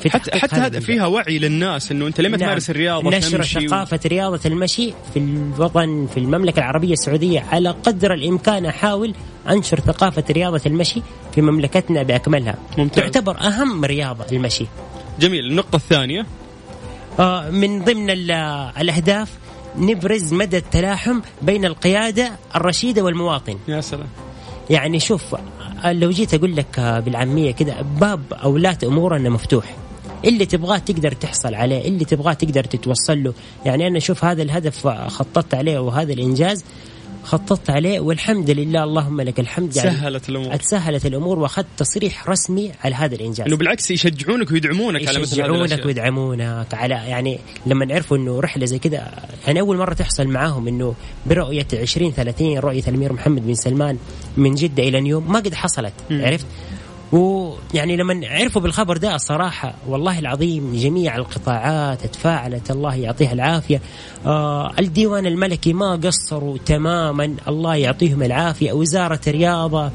[0.00, 0.80] في حتى حتى هذا.
[0.80, 2.46] فيها وعي للناس إنه أنت لما نعم.
[2.48, 8.14] تمارس الرياضة نشر تمشي و- رياضة المشي في الوطن في المملكة العربية السعودية على قدر
[8.14, 9.14] الإمكان أحاول
[9.50, 11.02] أنشر ثقافة رياضة المشي
[11.34, 13.04] في مملكتنا بأكملها ممتاز.
[13.04, 14.66] تعتبر أهم رياضة المشي
[15.20, 16.26] جميل النقطة الثانية آه،
[17.50, 18.30] من ضمن ال-
[18.80, 19.30] الأهداف
[19.78, 23.58] نبرز مدى التلاحم بين القيادة الرشيدة والمواطن.
[23.68, 24.06] يا سلام.
[24.70, 25.34] يعني شوف
[25.84, 29.74] آه، لو جيت أقول لك آه، بالعامية كده باب أولات أمورنا مفتوح.
[30.24, 33.34] اللي تبغاه تقدر تحصل عليه اللي تبغاه تقدر تتوصل له.
[33.64, 36.64] يعني أنا أشوف هذا الهدف آه، خططت عليه وهذا الإنجاز.
[37.24, 40.56] خططت عليه والحمد لله اللهم لك الحمد يعني سهلت الأمور.
[40.56, 43.46] تسهلت الأمور وأخذت تصريح رسمي على هذا الإنجاز.
[43.46, 48.78] إنه بالعكس يشجعونك ويدعمونك على مثل يشجعونك ويدعمونك على يعني لما نعرفوا إنه رحلة زي
[48.78, 49.12] كذا
[49.46, 50.94] يعني أول مرة تحصل معاهم إنه
[51.26, 53.98] برؤية 2030 رؤية الأمير محمد بن سلمان
[54.36, 56.24] من جدة إلى نيوم ما قد حصلت مم.
[56.24, 56.46] عرفت؟
[57.14, 63.80] ويعني لما عرفوا بالخبر ده الصراحة والله العظيم جميع القطاعات تفاعلت الله يعطيها العافية.
[64.26, 68.72] آه الديوان الملكي ما قصروا تماما الله يعطيهم العافية.
[68.72, 69.90] وزارة الرياضة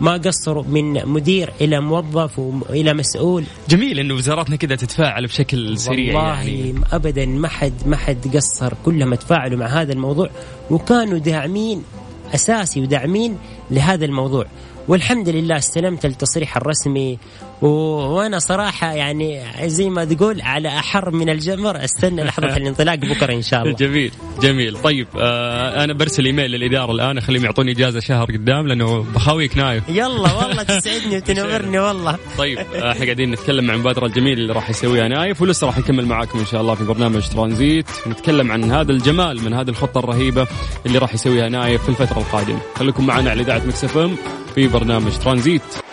[0.00, 3.44] ما قصروا من مدير إلى موظف وإلى مسؤول.
[3.68, 8.74] جميل إنه وزاراتنا كذا تتفاعل بشكل سريع والله يعني ابدا ما حد ما حد قصر
[8.84, 10.30] كلهم تفاعلوا مع هذا الموضوع
[10.70, 11.82] وكانوا داعمين
[12.34, 13.38] أساسي وداعمين
[13.70, 14.46] لهذا الموضوع.
[14.88, 17.18] والحمد لله استلمت التصريح الرسمي.
[17.62, 21.84] وأنا صراحة يعني زي ما تقول على أحر من الجمر.
[21.84, 23.74] أستنى لحظة الانطلاق بكرة إن شاء الله.
[23.74, 24.78] جميل جميل.
[24.82, 27.18] طيب آه أنا برسل إيميل للإدارة الآن.
[27.18, 32.18] اخليهم يعطوني إجازة شهر قدام لأنه بخاويك نايف يلا والله تسعدني وتنورني والله.
[32.38, 36.06] طيب آه، إحنا قاعدين نتكلم عن المبادره الجميله اللي راح يسويها نايف ولسه راح نكمل
[36.06, 37.86] معاكم إن شاء الله في برنامج ترانزيت.
[38.06, 40.46] نتكلم عن هذا الجمال من هذه الخطة الرهيبة
[40.86, 42.58] اللي راح يسويها نايف في الفترة القادمة.
[42.74, 44.16] خليكم معنا على إذاعة Mix FM
[44.54, 45.85] في برنامج ترانزيت.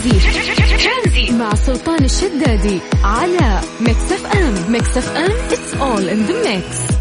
[0.00, 6.92] ترانزيت مع سلطان الشدادي على Mix FM Mix FM it's all in the mix.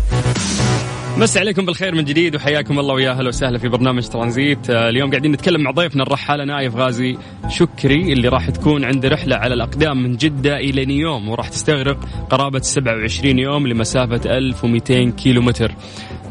[1.18, 4.70] مسي عليكم بالخير من جديد وحياكم الله ويا أهلا وسهلا في برنامج ترانزيت.
[4.70, 7.18] آه، اليوم قاعدين نتكلم مع ضيفنا الرحاله نايف غازي
[7.50, 11.98] شكري اللي راح تكون عنده رحلة على الأقدام من جدة إلى نيوم وراح تستغرق
[12.30, 15.72] قرابة 27 يوم لمسافة 1200 كيلو متر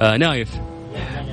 [0.02, 0.48] آه نايف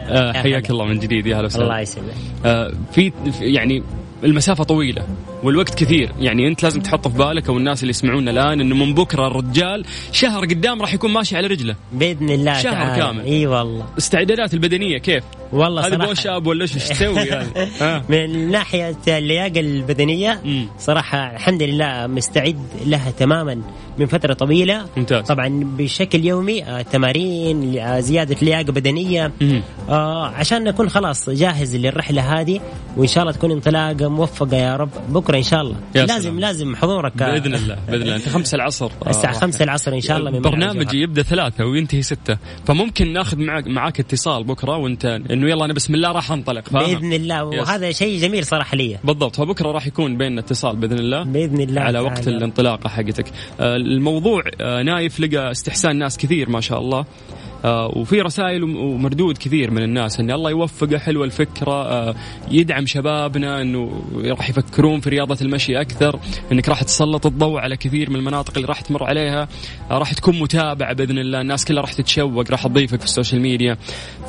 [0.07, 1.63] آه حياك الله من جديد يا أهلا وسهلا.
[1.63, 2.13] الله يسلمك.
[2.45, 3.83] آه، في- يعني
[4.25, 5.05] المسافة طويلة.
[5.45, 8.93] والوقت كثير يعني انت لازم تحط في بالك أو الناس اللي يسمعونا الآن إنه من
[8.93, 13.01] بكرة الرجال شهر قدام راح يكون ماشي على رجله بإذن الله شهر تعالى.
[13.01, 13.23] كامل.
[13.23, 17.47] إي والله استعدادات البدنية كيف؟ والله هذا صراحة بو شاب ولا إيش تسوي يعني؟
[18.09, 20.67] من ناحية اللياقة البدنية مم.
[20.79, 23.61] صراحة الحمد لله مستعد لها تماما
[23.97, 25.25] من فترة طويلة ممتاز.
[25.25, 29.61] طبعا بشكل يومي آه، تمارين آه، زيادة لياقة بدنية مم.
[29.89, 32.59] آه عشان نكون خلاص جاهز للرحلة هذه
[32.97, 34.89] وإن شاء الله تكون انطلاقة موفقة يا رب
[35.35, 35.75] بكرة إن شاء الله.
[35.95, 36.39] يا لازم سلام.
[36.39, 37.21] لازم حضورك.
[37.21, 38.15] آه، بإذن الله بإذن الله.
[38.15, 40.95] انت خمسة العصر آه، الساعة راح- خمسة العصر إن شاء الله من برنامج الجوهر.
[40.95, 42.37] يبدأ ثلاثة وينتهي ستة.
[42.65, 47.13] فممكن ناخذ معك معاك اتصال بكرة وأنت إنه يلا أنا بسم الله راح أنطلق؟ بإذن
[47.13, 47.43] الله.
[47.43, 48.97] وهذا شيء جميل صراحة لي.
[49.03, 49.35] بالضبط.
[49.35, 51.23] فبكرة راح يكون بيننا اتصال بإذن الله.
[51.23, 52.27] بإذن الله على وقت.
[52.27, 53.25] الانطلاقة حقتك.
[53.59, 56.99] آه، الموضوع آه، نايف لقى استحسان ناس كثير ما شاء الله.
[56.99, 57.05] آه،
[57.69, 62.15] وفي رسائل وم- ومردود كثير من الناس إن الله يوفقه حلوة الفكرة آه،
[62.51, 66.19] يدعم شبابنا إنه راح يفكرون في رياضة المشي أكثر
[66.51, 69.47] إنك راح تسلط الضوء على كثير من المناطق اللي راح تمر عليها
[69.91, 73.77] آه، راح تكون متابع بإذن الله الناس كلها راح تتشوق راح تضيفك في السوشيال ميديا.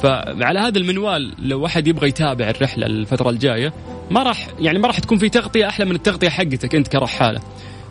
[0.03, 3.73] فعلى هذا المنوال لو أحد يبغى يتابع الرحلة الفترة الجاية
[4.11, 7.41] ما راح يعني ما راح تكون في تغطية أحلى من التغطية حقتك أنت كرحالة.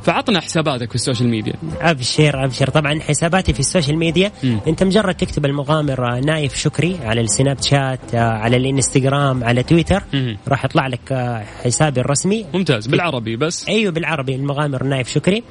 [0.06, 1.54] فعطنا حساباتك في السوشيال ميديا.
[1.82, 2.70] أبشر أبشر.
[2.70, 4.60] طبعا حساباتي في السوشيال ميديا مم.
[4.68, 10.04] أنت مجرد تكتب المغامر آه، نايف شكري على السناب شات آه، على الإنستغرام على تويتر.
[10.48, 12.46] راح يطلع لك آه، حسابي الرسمي.
[12.54, 12.88] ممتاز.
[12.88, 13.68] بالعربي بس.
[13.70, 14.36] أيوه بالعربي.
[14.36, 15.44] المغامر نايف شكري.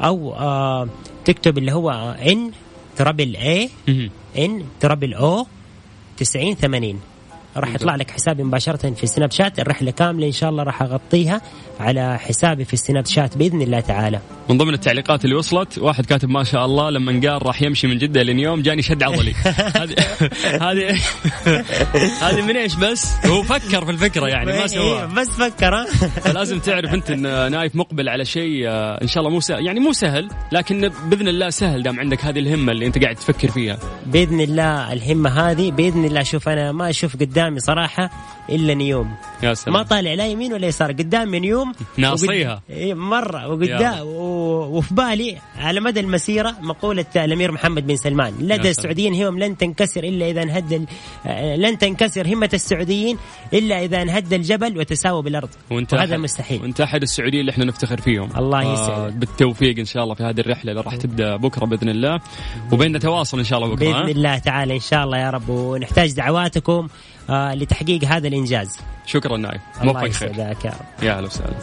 [0.00, 0.88] أو آه
[1.24, 1.90] تكتب اللي هو
[2.30, 2.50] N
[2.96, 3.70] travel اي.
[4.38, 5.46] N travel أو
[6.16, 7.00] 90 80
[7.56, 9.58] راح يطلع لك حسابي مباشرة في سناب شات.
[9.58, 11.40] الرحلة كاملة إن شاء الله راح أغطيها
[11.80, 14.20] على حسابي في سناب شات بإذن الله تعالى.
[14.50, 17.98] من ضمن التعليقات اللي وصلت واحد كاتب ما شاء الله لما قال راح يمشي من
[17.98, 19.34] جدة لنيوم جاني شد عضلي.
[19.80, 19.94] هذه
[20.60, 21.00] هذه
[22.22, 25.84] هذه من إيش بس؟ هو فكر في الفكرة يعني ما سوى إيه، بس فكر؟
[26.20, 29.80] فلازم تعرف أنت إن نايف مقبل على شيء آه، إن شاء الله مو سهل يعني
[29.80, 33.78] مو سهل لكن بإذن الله سهل دام عندك هذه الهمة اللي أنت قاعد تفكر فيها.
[34.06, 36.22] بإذن الله الهمة هذه بإذن الله.
[36.22, 38.10] شوف أنا ما أشوف قدامي صراحة
[38.50, 42.52] إلا نيوم يا سلام ما طالع لا يمين ولا يسار قدامي نيوم ناصيها.
[42.52, 44.06] وقد- إيه مرة وقدام.
[44.06, 48.70] و- وفي بالي على مدى المسيرة مقولة الأمير محمد بن سلمان لدى.
[48.70, 50.86] السعوديين همم لن تنكسر إلا إذا انهد ال-
[51.26, 53.18] آه، لن تنكسر همة السعوديين
[53.52, 57.64] إلا إذا انهد الجبل وتساوى بالأرض وانت وهذا أحد- مستحيل وانت احد السعوديين اللي إحنا
[57.64, 59.12] نفتخر فيهم الله آه، يسعدك.
[59.14, 62.20] بالتوفيق إن شاء الله في هذه الرحلة اللي راح تبدأ بكرة بإذن الله
[62.72, 65.48] وبيننا تواصل إن شاء الله بكرة بإذن ها؟ الله تعالى إن شاء الله يا رب
[65.48, 66.88] ونحتاج دعواتكم آه،
[67.30, 68.78] لتحقيق هذا الإنجاز.
[69.06, 69.60] شكرا نايف.
[69.82, 70.38] موفق خير.
[71.02, 71.54] يا أهلا وسهلا.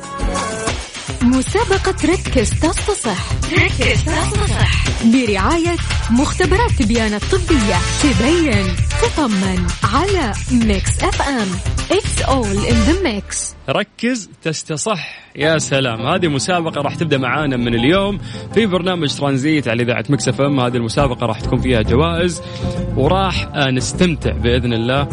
[1.32, 4.72] مسابقة ركز تصفح ركز تصفح
[5.06, 5.76] برعاية
[6.12, 7.78] مختبرات تبيان الطبية.
[8.04, 8.68] تبين
[9.02, 11.48] تطمن على Mix FM
[11.92, 13.56] It's all in the mix.
[13.70, 15.20] ركز تصح.
[15.36, 16.02] يا سلام.
[16.02, 18.20] هذه مسابقة راح تبدأ معانا من اليوم.
[18.54, 22.42] في برنامج ترانزيت على إذاعة Mix FM هذه المسابقة راح تكون فيها جوائز.
[22.96, 25.08] وراح آه، نستمتع بإذن الله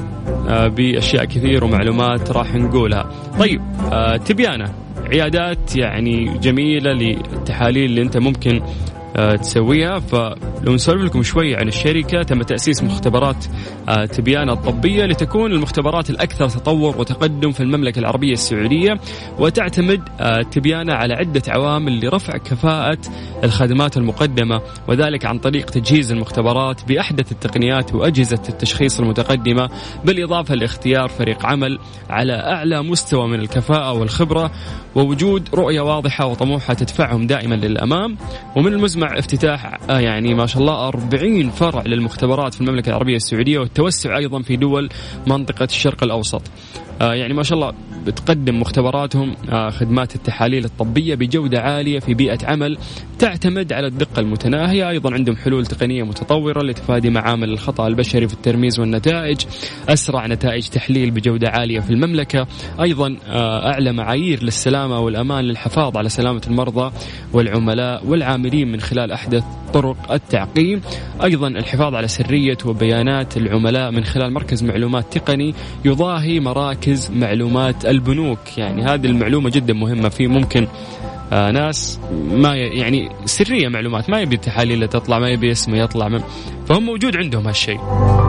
[0.49, 3.11] آه، بأشياء كثير ومعلومات راح نقولها.
[3.39, 3.61] طيب
[3.93, 8.63] آه، تبيان عيادات يعني جميلة للتحاليل اللي أنت ممكن
[9.37, 9.99] تسويها.
[9.99, 12.23] فلو نسولف لكم شوي عن الشركة.
[12.23, 13.47] تم تأسيس مختبرات
[13.89, 19.01] آه، تبيانة الطبية لتكون المختبرات الأكثر تطور وتقدم في المملكة العربية السعودية.
[19.39, 22.99] وتعتمد آه، تبيانة على عدة عوامل لرفع كفاءة
[23.45, 29.71] الخدمات المقدمة وذلك عن طريق تجهيز المختبرات بأحدث التقنيات وأجهزة التشخيص المتقدمة
[30.05, 31.79] بالإضافة لاختيار فريق عمل
[32.11, 34.51] على أعلى مستوى من الكفاءة والخبرة
[34.95, 38.17] ووجود رؤية واضحة وطموحة تدفعهم دائما للأمام.
[38.57, 43.59] ومن المزمع افتتاح آه، يعني ما شاء الله 40 فرع للمختبرات في المملكة العربية السعودية
[43.59, 44.89] والتوسع أيضا في دول
[45.27, 46.43] منطقة الشرق الأوسط.
[47.01, 47.73] يعني ما شاء الله
[48.07, 52.79] بتقدم مختبراتهم آه، خدمات التحاليل الطبية بجودة عالية في بيئة عمل
[53.19, 54.89] تعتمد على الدقة المتناهية.
[54.89, 59.37] أيضا عندهم حلول تقنية متطورة لتفادي معامل الخطأ البشري في الترميز والنتائج
[59.89, 62.47] أسرع نتائج تحليل بجودة عالية في المملكة.
[62.81, 66.93] أيضا آه، أعلى معايير للسلامة والأمان للحفاظ على سلامة المرضى
[67.33, 70.81] والعملاء والعاملين من خلال أحدث طرق التعقيم.
[71.25, 78.59] أيضا الحفاظ على سرية وبيانات العملاء من خلال مركز معلومات تقني يضاهي مراكز معلومات البنوك.
[78.59, 80.69] يعني هذه المعلومة جدا مهمة في ممكن
[81.33, 86.09] آه ناس ما يعني سرية معلومات ما يبي التحاليل تطلع ما يبي اسمه يطلع
[86.67, 88.28] فهم موجود عندهم هالشيء.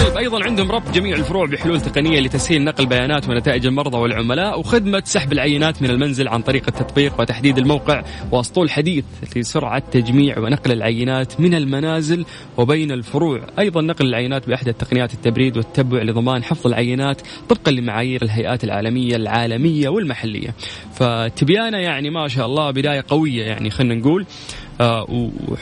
[0.00, 5.02] طيب أيضا عندهم ربط جميع الفروع بحلول تقنية لتسهيل نقل بيانات ونتائج المرضى والعملاء وخدمة
[5.04, 9.04] سحب العينات من المنزل عن طريق التطبيق وتحديد الموقع وأسطول حديث
[9.36, 12.24] لسرعة تجميع ونقل العينات من المنازل
[12.56, 13.40] وبين الفروع.
[13.58, 19.88] أيضا نقل العينات باحدث تقنيات التبريد والتتبع لضمان حفظ العينات طبقا لمعايير الهيئات العالمية العالمية
[19.88, 20.54] والمحلية.
[20.94, 24.26] فتبيانه يعني ما شاء الله بداية قوية يعني خلينا نقول.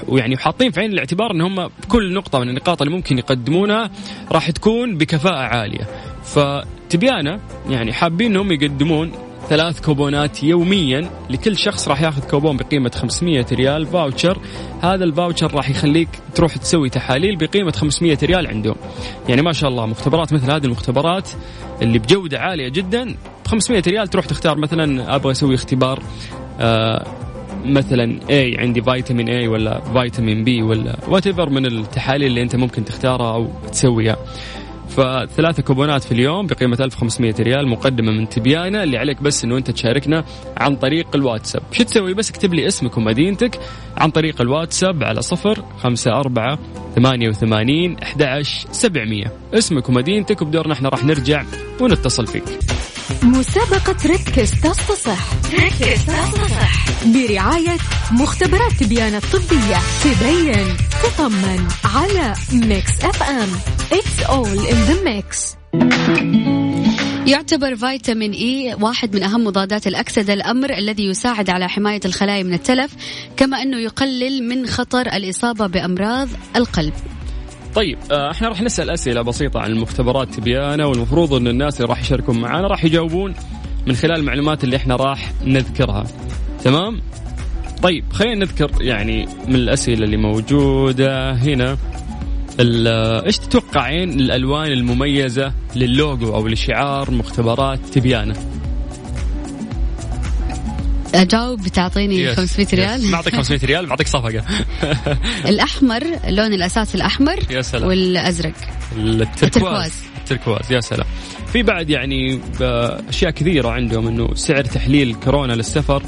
[0.08, 3.90] ويعني حاطين في عين الاعتبار إن هم كل نقطة من النقاط اللي ممكن يقدمونها
[4.32, 5.86] راح تكون بكفاءة عالية.
[6.22, 9.12] فتبيانه يعني حابين إنهم يقدمون
[9.48, 14.38] ثلاث كوبونات يوميا لكل شخص راح ياخذ كوبون بقيمة 500 ريال voucher
[14.82, 18.76] هذا ال voucher راح يخليك تروح تسوي تحاليل بقيمة 500 ريال عندهم.
[19.28, 21.28] يعني ما شاء الله مختبرات مثل هذه المختبرات
[21.82, 26.02] اللي بجودة عالية جدا ب 500 ريال تروح تختار مثلا أبغى أسوي اختبار
[26.60, 27.06] آه
[27.64, 32.84] مثلا A عندي فيتامين A ولا فيتامين B ولا وات من التحاليل اللي أنت ممكن
[32.84, 34.16] تختارها أو تسويها.
[34.88, 39.70] فثلاثة كوبونات في اليوم بقيمة 1500 ريال مقدمة من تبيانة اللي عليك بس إنه أنت
[39.70, 40.24] تشاركنا
[40.56, 41.62] عن طريق الواتساب.
[41.72, 43.60] شو تسوي؟ بس اكتب لي اسمك ومدينتك
[43.96, 46.58] عن طريق الواتساب على صفر خمسة أربعة
[46.96, 48.42] ثمانية وثمانين أحد
[48.72, 49.32] سبعمية.
[49.54, 51.44] اسمك ومدينتك وبدورنا إحنا راح نرجع
[51.80, 52.44] ونتصل فيك.
[53.22, 57.78] مسابقة ركز تصح ركز تصح برعاية
[58.10, 59.78] مختبرات تبيان الطبية.
[60.04, 63.48] تبين تطمن على Mix FM
[63.90, 65.56] It's all in the mix.
[67.26, 72.54] يعتبر فيتامين E واحد من أهم مضادات الأكسدة الأمر الذي يساعد على حماية الخلايا من
[72.54, 72.90] التلف
[73.36, 76.92] كما أنه يقلل من خطر الإصابة بأمراض القلب.
[77.74, 82.00] طيب آه، إحنا راح نسأل أسئلة بسيطة عن المختبرات تبيانه والمفروض إن الناس اللي راح
[82.00, 83.34] يشاركون معنا راح يجاوبون
[83.86, 86.04] من خلال المعلومات اللي إحنا راح نذكرها.
[86.64, 87.00] تمام؟
[87.82, 91.76] طيب خلينا نذكر يعني من الأسئلة اللي موجودة هنا.
[93.26, 98.34] إيش تتوقعين الألوان المميزة للوجو أو لشعار مختبرات تبيانه؟
[101.14, 104.44] أجاوب بتعطيني 500 ريال؟ بعطيك 500 ريال بعطيك صفقة.
[105.50, 107.88] الأحمر اللون الاساسي الأحمر يا سلام.
[107.88, 108.54] والأزرق.
[108.96, 109.92] التركواز.
[110.18, 110.72] التركواز.
[110.72, 111.06] يا سلام.
[111.52, 112.40] في بعد يعني
[113.08, 116.02] أشياء كثيرة عندهم إنه سعر تحليل كورونا للسفر.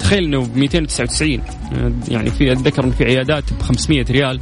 [0.00, 1.42] تخيل إنه ب 299
[2.08, 4.40] يعني في أتذكر إن في عيادات ب 500 ريال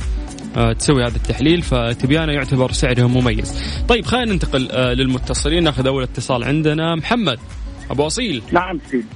[0.56, 1.62] آه، تسوي هذا التحليل.
[1.62, 3.54] فتبيانه يعتبر سعرهم مميز.
[3.88, 5.64] طيب خلينا ننتقل آه، للمتصلين.
[5.64, 6.94] ناخذ أول اتصال عندنا.
[6.94, 7.38] محمد
[7.90, 8.42] أبو أصيل.
[8.52, 9.06] نعم سيدي.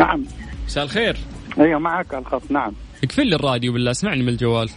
[0.00, 0.24] نعم.
[0.66, 1.16] مساء الخير.
[1.58, 2.72] أيوه معك الخط نعم.
[3.04, 4.70] اقفل لي الراديو بالله اسمعني من الجوال.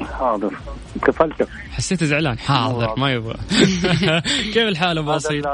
[0.00, 0.54] حاضر.
[1.02, 2.38] قفلته حسيت زعلان.
[2.38, 3.36] حاضر ما يبغى.
[4.54, 5.46] كيف الحال أبو أصيل؟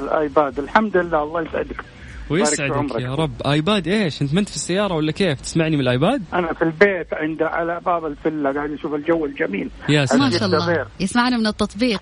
[0.00, 0.58] الآيباد.
[0.58, 1.84] الحمد لله الله يسعدك.
[2.30, 3.42] ويسعدك يا رب.
[3.46, 7.14] آيباد إيش؟ أنت ما أنت في السيارة ولا كيف؟ تسمعني من الآيباد؟ أنا في البيت
[7.14, 9.70] عند على باب الفيلا قاعد أشوف الجو الجميل.
[9.88, 10.22] يا سلام.
[10.22, 10.86] ما شاء الله.
[11.00, 12.00] يسمعنا من التطبيق.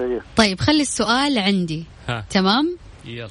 [0.00, 0.20] إيه.
[0.36, 1.84] طيب خلي السؤال عندي.
[2.08, 2.24] ها.
[2.30, 3.28] تمام؟ يلا.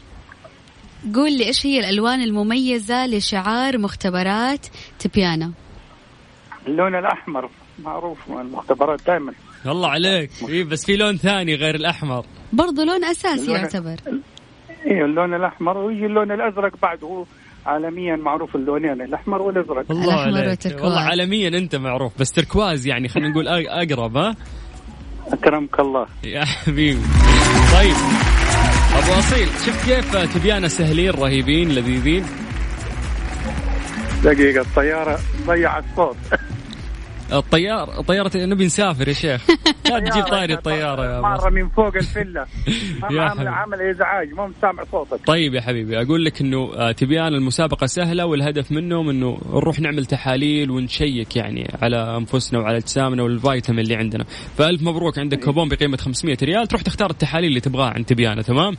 [1.16, 4.68] قول لي إيش هي الألوان المميزة لشعار مختبرات
[5.00, 5.52] تبيانا
[6.68, 7.50] اللون الأحمر
[7.84, 9.34] معروف المختبرات دائما
[9.66, 10.32] الله عليك.
[10.50, 12.26] إيه بس في لون ثاني غير الأحمر.
[12.54, 13.96] برضه لون أساسي يعتبر.
[14.88, 17.26] أيوه اللون الأحمر ويجي اللون الأزرق بعده
[17.66, 19.92] عالميا معروف اللونين الأحمر والأزرق.
[19.92, 20.60] الله عليك.
[20.66, 24.36] والله عالميا أنت معروف بس تركواز يعني خلينا نقول أقرب ها؟
[25.28, 26.06] أكرمك الله.
[26.24, 27.02] يا حبيبي.
[27.74, 27.96] طيب.
[28.98, 32.26] أبو أصيل شفت كيف تبيانا سهلين رهيبين لذيذين.
[34.24, 36.18] دقيقة الطيارة ضيع الصوت
[37.34, 39.48] الطيار طيارة نبي نسافر يا شيخ.
[39.90, 42.46] لا تجيب طاري الطيارة يا مرة من فوق الفلة.
[43.04, 45.20] عامل عامل إزعاج مو سامع صوتك.
[45.28, 50.06] طيب يا حبيبي أقول لك إنه آه، تبيان المسابقة سهلة والهدف منهم إنه نروح نعمل
[50.06, 54.24] تحاليل ونشيك يعني على أنفسنا وعلى أجسامنا والفيتامين اللي عندنا.
[54.58, 55.40] فألف مبروك عندك.
[55.40, 56.68] كوبون بقيمة 500 ريال.
[56.68, 58.78] تروح تختار التحاليل اللي تبغاها عند تبيانة تمام؟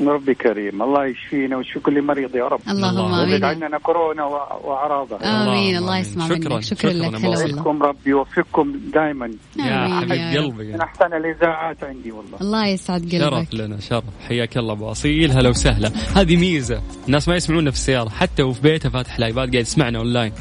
[0.00, 0.82] ربي كريم.
[0.82, 2.60] الله يشفينا ويشفي كل مريض يا رب.
[2.68, 3.44] اللهم آمين.
[3.44, 4.24] عننا كورونا
[4.64, 5.76] واعراضها آمين.
[5.76, 6.60] الله يسمع شكرا منك.
[6.60, 7.14] شكرا, شكرا لك.
[7.14, 7.86] هلا والله.
[7.86, 10.72] ربي يوفقكم دائما يا حبيب قلبي.
[10.72, 12.40] من أحسن الإذاعات عندي والله.
[12.40, 13.20] الله يسعد قلبك.
[13.20, 14.04] شرف لنا شرف.
[14.28, 15.92] حياك الله أبو اصيل هلا وسهلا.
[16.16, 16.82] هذه ميزة.
[17.06, 18.08] الناس ما يسمعونا في السيارة.
[18.08, 20.32] حتى وفي بيته فاتح الآيباد قاعد يسمعنا أونلاين.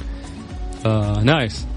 [0.85, 1.70] آه nice.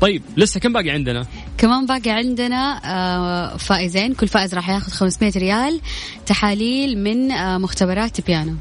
[0.00, 1.26] طيب لسه كم باقي عندنا؟
[1.58, 4.14] كمان باقي عندنا آه، فائزين.
[4.14, 5.80] كل فائز راح ياخذ 500 ريال
[6.26, 8.54] تحاليل من آه، مختبرات تبيان.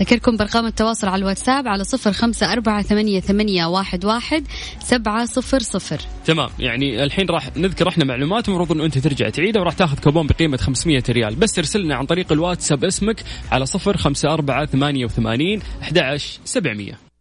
[0.00, 4.44] ذكركم بأرقام التواصل على الواتساب على صفر خمسة أربعة ثمانية, ثمانية واحد, واحد
[4.80, 6.00] سبعة صفر صفر.
[6.24, 10.26] تمام يعني الحين راح نذكر إحنا معلومات المفروض إنه أنت ترجع تعيدها وراح تاخذ كوبون
[10.26, 11.34] بقيمة 500 ريال.
[11.34, 17.11] بس ارسلنا عن طريق الواتساب اسمك على صفر خمسة أربعة ثمانية وثمانين أحد سبعمية.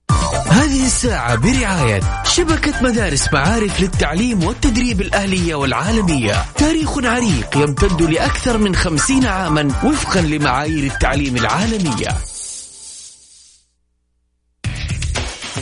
[0.50, 6.46] هذه الساعة برعاية شبكة مدارس معارف للتعليم والتدريب الأهلية والعالمية.
[6.58, 12.18] تاريخ عريق يمتد لأكثر من خمسين عاما وفقا لمعايير التعليم العالمية.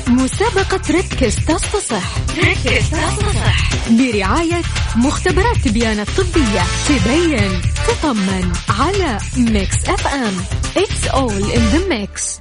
[0.08, 4.62] مسابقة ركز تصح ركز تصح برعاية
[4.96, 6.64] مختبرات تبيان الطبية.
[6.88, 10.34] تبين تطمن على Mix FM
[10.76, 12.40] It's all in the mix.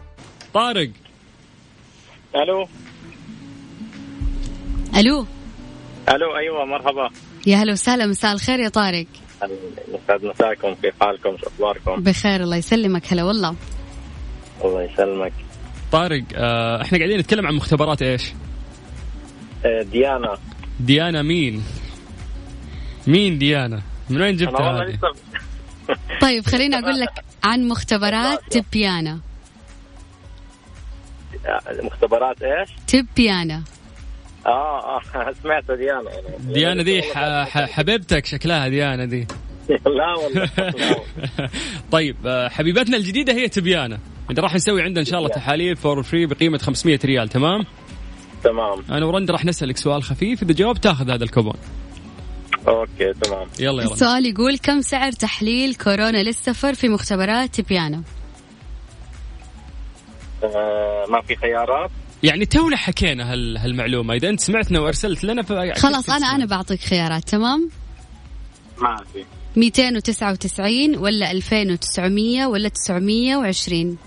[0.54, 0.90] طارق
[2.36, 2.68] ألو.
[4.96, 5.26] ألو.
[6.08, 7.10] ألو أيوه مرحبا.
[7.46, 9.06] يا هلا وسهلا مساء الخير يا طارق.
[9.88, 13.12] يسعد مساكم كيف حالكم؟ شو أخباركم؟ بخير الله يسلمك.
[13.12, 13.54] هلا والله.
[14.64, 15.32] الله يسلمك.
[15.92, 18.32] طارق آه إحنا قاعدين نتكلم عن مختبرات إيش؟
[19.64, 20.38] آه ديانا.
[20.80, 21.62] ديانا مين؟
[23.06, 24.98] مين ديانا؟ من وين جبتها هذه؟
[26.20, 29.20] طيب خليني أقول لك عن مختبرات تبيانا
[31.82, 33.62] مختبرات إيش؟ تبيانا
[34.46, 37.02] آه آه سمعت ديانا ديانا دي
[37.66, 39.26] حبيبتك شكلها ديانا دي.
[39.98, 40.50] لا والله
[41.92, 43.98] طيب آه، حبيبتنا الجديدة هي تبيانا
[44.30, 47.64] اللي راح نسوي عندنا إن شاء الله تحاليل for free بقيمة 500 ريال تمام؟
[48.44, 48.84] تمام.
[48.90, 51.54] أنا ورند راح نسألك سؤال خفيف إذا جاوبت تاخذ هذا الكوبون.
[52.68, 53.46] أوكي تمام.
[53.60, 58.02] يلا يلا السؤال يقول كم سعر تحليل كورونا للسفر في مختبرات تبيانا؟
[60.44, 61.90] آه، ما في خيارات.
[62.22, 64.14] يعني تونا حكينا هال هالمعلومة.
[64.14, 65.42] إذا أنت سمعتنا وارسلت لنا
[65.76, 67.70] خلاص أنا أنا بعطيك خيارات تمام؟
[68.78, 69.24] ما في
[69.56, 73.98] 299 ولا 2900 ولا 920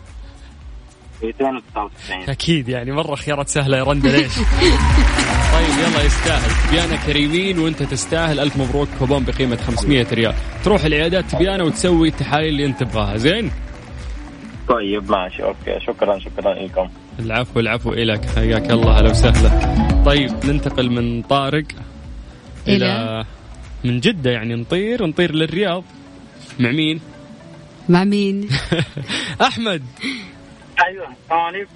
[1.24, 4.34] 299 أكيد يعني مرة خيارات سهلة يا رندا ليش؟
[5.54, 6.68] طيب يلا يستاهل.
[6.68, 8.40] تبيانا كريمين وأنت تستاهل.
[8.40, 8.88] ألف مبروك.
[9.00, 10.34] كوبون بقيمة 500 ريال.
[10.64, 13.18] تروح العيادات تبيانا وتسوي التحاليل اللي أنت تبغاها.
[13.18, 13.52] زين؟
[14.72, 15.80] طيب ماشي okay.
[15.80, 16.90] شكرا شكرا لكم.
[17.20, 20.04] العفو العفو إلك حياك الله أهلا وسهلا.
[20.06, 21.66] طيب ننتقل من طارق
[22.68, 23.26] إلى؟
[23.84, 25.84] من جدة يعني نطير ونطير للرياض.
[26.60, 27.02] مع مين؟
[27.90, 28.50] مع مين؟
[29.48, 29.84] أحمد.
[30.88, 31.72] أيوه السلام عليكم.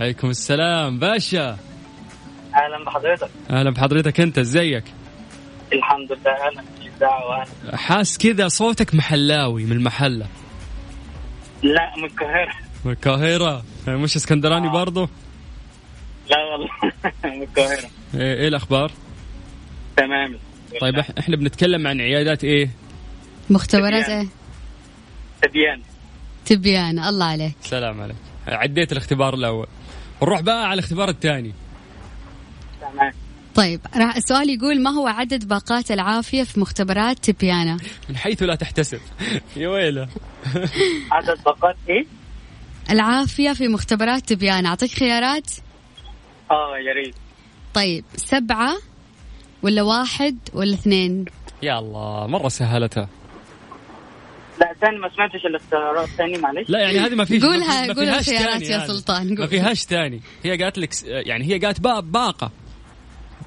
[0.00, 0.98] عليكم السلام.
[0.98, 1.50] باشا.
[2.54, 3.30] أهلا بحضرتك.
[3.50, 4.84] أهلا بحضرتك أنت إزيك؟
[5.72, 6.62] الحمد لله أهلا
[7.00, 10.26] واهلا حاس كذا صوتك محلاوي من المحلة.
[11.62, 12.54] لا من القاهرة.
[12.84, 13.64] من القاهرة.
[13.88, 15.08] مش اسكندراني برضو؟
[16.30, 16.68] لا والله
[17.36, 17.90] من القاهرة.
[18.14, 18.92] إيه إيه الأخبار؟
[19.96, 20.38] تمام.
[20.80, 22.70] طيب إحنا بنتكلم عن عيادات إيه؟
[23.50, 24.18] مختبرات تبيان.
[24.20, 24.26] إيه؟
[25.42, 25.82] تبيان.
[26.46, 26.98] تبيان.
[26.98, 27.54] الله عليك.
[27.62, 28.16] سلام عليك.
[28.46, 29.66] عديت الاختبار الأول.
[30.22, 31.52] نروح بقى على الاختبار الثاني.
[32.80, 33.12] تمام.
[33.56, 37.76] طيب راح السؤال يقول ما هو عدد باقات العافية في مختبرات تبيانا؟
[38.08, 39.00] من حيث لا تحتسب.
[39.56, 40.08] يا ويله.
[41.12, 42.06] عدد باقات إيه؟
[42.90, 44.68] العافية في مختبرات تبيانا.
[44.68, 45.50] أعطيك خيارات؟
[46.50, 47.14] آه يا ريت.
[47.74, 48.76] طيب سبعة
[49.62, 51.24] ولا واحد ولا اثنين؟
[51.62, 53.08] يا الله مرة سهلتها.
[54.60, 56.08] لا ثاني ما سمعتش الاختيارات.
[56.08, 56.70] ثاني معلش.
[56.70, 58.86] لا يعني هذه ما فيش قولها- قولها تاني يا.
[58.86, 59.46] سلطان، ما.
[59.46, 62.50] فيهاش تاني هي قالت لك يعني هي قالت با باقة.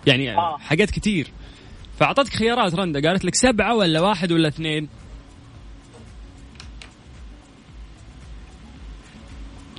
[0.07, 0.57] يعني آه.
[0.57, 1.31] حاجات كتير.
[1.99, 3.09] فأعطتك خيارات رندا.
[3.09, 4.89] قالت لك سبعة ولا واحد ولا اثنين؟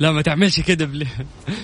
[0.00, 1.06] لا ما تعملش كده plea...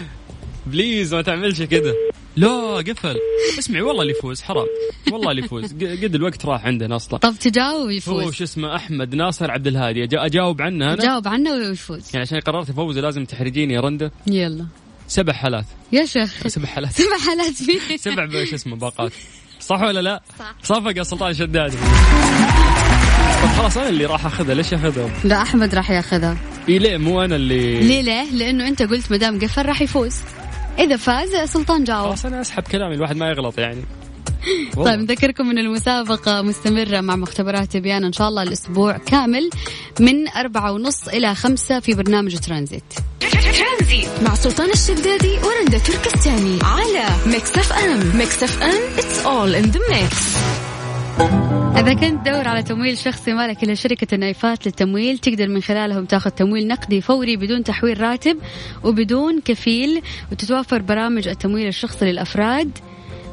[0.66, 1.94] please ما تعملش كده.
[2.36, 3.16] لا قفل.
[3.58, 4.66] اسمعي والله اللي يفوز حرام.
[5.12, 5.72] والله اللي يفوز.
[5.74, 7.18] قد الوقت راح عندنا أصلا.
[7.18, 10.04] طب تجاوب هو يفوز شو اسمه؟ أحمد ناصر عبد الهادي.
[10.04, 12.10] أجاوب عنه أنا؟ جاوب عنه ويفوز.
[12.14, 14.10] يعني عشان قررت افوز لازم تحرجيني يا رندا.
[14.26, 14.66] يلا.
[15.08, 15.64] سبع حالات.
[15.92, 16.46] يا شيخ.
[16.46, 16.92] سبع حالات.
[16.92, 17.96] سبع حالات فيه.
[18.06, 19.12] سبع شو اسمه باقات.
[19.60, 20.54] صح ولا لا؟ صح.
[20.62, 21.76] صفقة سلطان شدادي
[23.42, 24.54] طب خلاص أنا اللي راح أخذها.
[24.54, 26.36] ليش أخذها؟ لا أحمد راح ياخذها.
[26.68, 30.14] إي ليه؟ مو أنا اللي ليه ليه؟ لأنه أنت قلت مدام قفل راح يفوز.
[30.78, 32.06] إذا فاز سلطان جاوب.
[32.06, 33.82] خلاص أنا أسحب كلامي الواحد ما يغلط يعني.
[34.76, 35.00] طيب.
[35.00, 39.50] نذكركم إن المسابقة مستمرة مع مختبرات تبيان إن شاء الله الأسبوع كامل
[40.00, 42.94] من أربعة ونص إلى خمسة في برنامج ترانزيت.
[43.56, 49.80] ترانزيت مع سلطان الشدادي ورندا تركستاني على Mix FM Mix FM it's all in the
[49.92, 50.16] mix.
[51.78, 56.30] إذا كنت تدور على تمويل شخصي مالك إلى شركة النايفات للتمويل تقدر من خلالهم تاخذ
[56.30, 58.38] تمويل نقدي فوري بدون تحويل راتب
[58.84, 60.02] وبدون كفيل
[60.32, 62.78] وتتوفر برامج التمويل الشخصي للأفراد.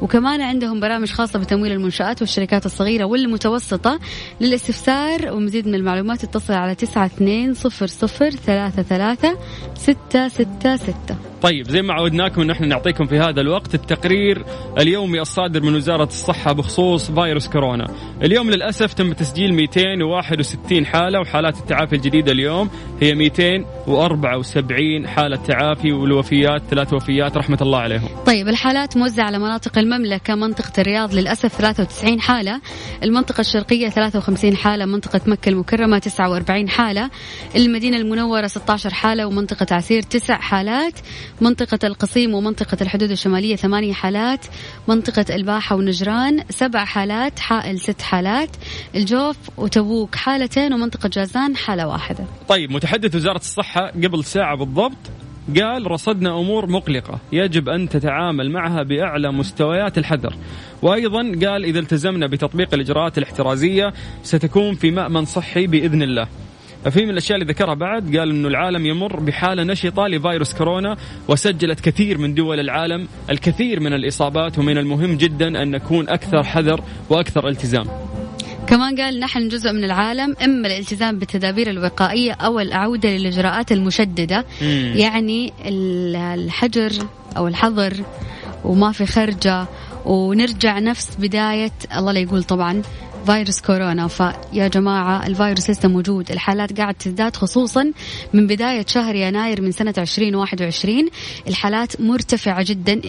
[0.02, 4.00] وكمان عندهم برامج خاصة بتمويل المنشآت والشركات الصغيرة والمتوسطة
[4.40, 5.32] للاستفسار.
[5.32, 9.38] ومزيد من المعلومات اتصل على تسعة اثنين صفر صفر ثلاثة ثلاثة
[9.74, 11.33] ستة ستة ستة.
[11.44, 14.44] طيب زي ما عودناكم ان إحنا نعطيكم في هذا الوقت التقرير
[14.78, 17.86] اليومي الصادر من وزارة الصحة بخصوص فيروس كورونا.
[18.22, 22.70] اليوم للأسف تم تسجيل 261 حالة وحالات التعافي الجديدة اليوم
[23.02, 28.08] هي 274 حالة تعافي والوفيات ثلاث وفيات رحمة الله عليهم.
[28.26, 32.60] طيب الحالات موزعة على مناطق المملكة منطقة الرياض للأسف 93 حالة
[33.02, 37.10] المنطقة الشرقية 53 حالة منطقة مكة المكرمة 49 حالة
[37.56, 40.94] المدينة المنورة 16 حالة ومنطقة عسير 9 حالات
[41.40, 44.46] منطقة القصيم ومنطقة الحدود الشمالية 8 حالات
[44.88, 48.50] منطقة الباحة ونجران 7 حالات حائل 6 حالات
[48.94, 52.24] الجوف وتبوك حالتين ومنطقة جازان حالة واحدة.
[52.48, 54.96] طيب متحدث وزارة الصحة قبل ساعة بالضبط
[55.60, 60.34] قال رصدنا أمور مقلقة يجب أن تتعامل معها بأعلى مستويات الحذر.
[60.82, 66.28] وأيضا قال إذا التزمنا بتطبيق الإجراءات الاحترازية ستكون في مأمن صحي بإذن الله.
[66.90, 70.96] في من الأشياء اللي ذكرها بعد قال إنه العالم يمر بحالة نشطة لفيروس كورونا
[71.28, 76.80] وسجلت كثير من دول العالم الكثير من الإصابات ومن المهم جدا أن نكون أكثر حذر
[77.10, 77.84] وأكثر التزام.
[78.66, 84.92] كمان قال نحن جزء من العالم إما الالتزام بالتدابير الوقائية أو العودة للإجراءات المشددة مم.
[84.96, 86.92] يعني ال- الحجر
[87.36, 87.94] أو الحظر
[88.64, 89.66] وما في خرجة
[90.04, 92.82] ونرجع نفس بداية الله لا يقول طبعا
[93.24, 94.08] فيروس كورونا.
[94.08, 96.30] فيا جماعة الفيروس لسه موجود.
[96.30, 97.92] الحالات قاعد تزداد خصوصا
[98.32, 101.08] من بداية شهر يناير من سنة 2021
[101.48, 103.00] الحالات مرتفعة جدا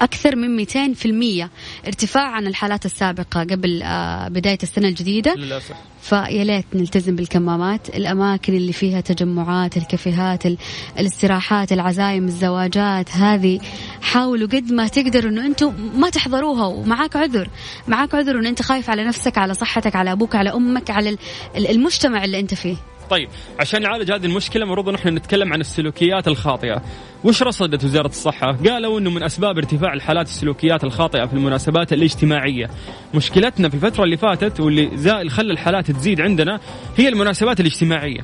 [0.00, 1.48] أكثر من 200%
[1.86, 5.34] ارتفاع عن الحالات السابقة قبل آه، بداية السنة الجديدة.
[5.34, 5.74] للأسف.
[6.08, 10.58] فيا ليت نلتزم بالكمامات الأماكن اللي فيها تجمعات الكافيهات ال-
[10.98, 13.60] الاستراحات العزايم الزواجات هذه
[14.02, 17.48] حاولوا قد ما تقدروا إنه أنتم ما تحضروها ومعاك عذر
[17.88, 21.18] معاك عذر انه أنت خايف على نفسك على صحتك على أبوك على أمك على ال-
[21.56, 22.76] ال- المجتمع اللي أنت فيه.
[23.10, 23.28] طيب
[23.60, 26.82] عشان نعالج هذه المشكلة المفروض نحن نتكلم عن السلوكيات الخاطئة.
[27.24, 32.70] وش رصدت وزارة الصحة؟ قالوا إنه من أسباب ارتفاع الحالات السلوكيات الخاطئة في المناسبات الاجتماعية.
[33.14, 36.60] مشكلتنا في الفترة اللي فاتت واللي زائل خلى الحالات تزيد عندنا
[36.96, 38.20] هي المناسبات الاجتماعية.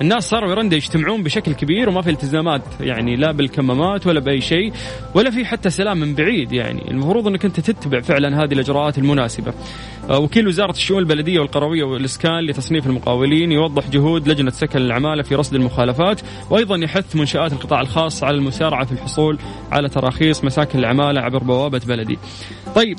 [0.00, 4.72] الناس صاروا يرندوا يجتمعون بشكل كبير وما في التزامات يعني لا بالكمامات ولا بأي شيء
[5.14, 9.52] ولا في حتى سلام من بعيد يعني المفروض إنك أنت تتبع فعلا هذه الإجراءات المناسبة
[10.10, 15.54] وكيل وزارة الشؤون البلدية والقروية والإسكان لتصنيف المقاولين يوضح جهود لجنة سكن العمالة في رصد
[15.54, 16.20] المخالفات
[16.50, 19.38] وأيضا يحث منشآت القطاع الخاص على المسارعة في الحصول
[19.72, 22.18] على تراخيص مساكن العمالة عبر بوابة بلدي.
[22.74, 22.98] طيب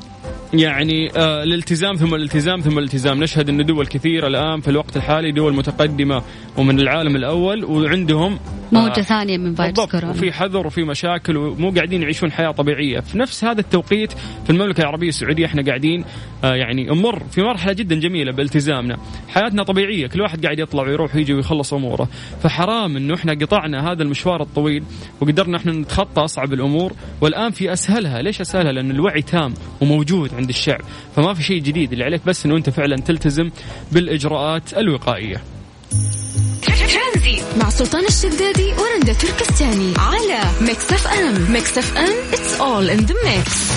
[0.54, 5.32] يعني آه الالتزام ثم الالتزام ثم الالتزام نشهد أن دول كثيرة الآن في الوقت الحالي
[5.32, 6.24] دول متقدمة
[6.58, 8.40] ومن العالم الأول وعندهم
[8.76, 10.10] آه ثانية من فيروس كورونا.
[10.10, 13.00] وفي حذر وفي مشاكل ومو قاعدين يعيشون حياة طبيعية.
[13.00, 14.12] في نفس هذا التوقيت
[14.44, 16.06] في المملكة العربية السعودية إحنا قاعدين
[16.44, 18.98] آه يعني نمر في مرحلة جدا جميلة بالتزامنا.
[19.28, 22.08] حياتنا طبيعية كل واحد قاعد يطلع ويروح ويجي ويخلص أموره.
[22.44, 24.84] فحرام إنه إحنا قطعنا هذا المشوار الطويل
[25.22, 26.94] وقدرنا إحنا نتخطى أصعب الأمور.
[27.22, 28.22] والآن في أسهلها.
[28.22, 30.82] ليش أسهلها؟ لأن الوعي تام وموجود عند الشعب.
[31.16, 33.50] فما في شيء جديد اللي عليك بس إنه أنت فعلا تلتزم
[33.92, 35.42] بالإجراءات الوقائية.
[37.60, 43.72] مع سلطان الشدادي ورندا تركستاني على Mix FM Mix FM it's all in the mix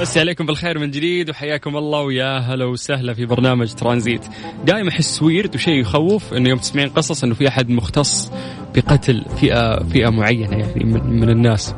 [0.00, 4.20] مسي عليكم بالخير من جديد وحياكم الله ويا هلا وسهلا في برنامج ترانزيت.
[4.66, 8.30] دائما أحس weird وشيء يخوف إنه يوم تسمعين قصص إنه في أحد مختص
[8.74, 11.74] بقتل فئه فئة معينة يعني من, من الناس.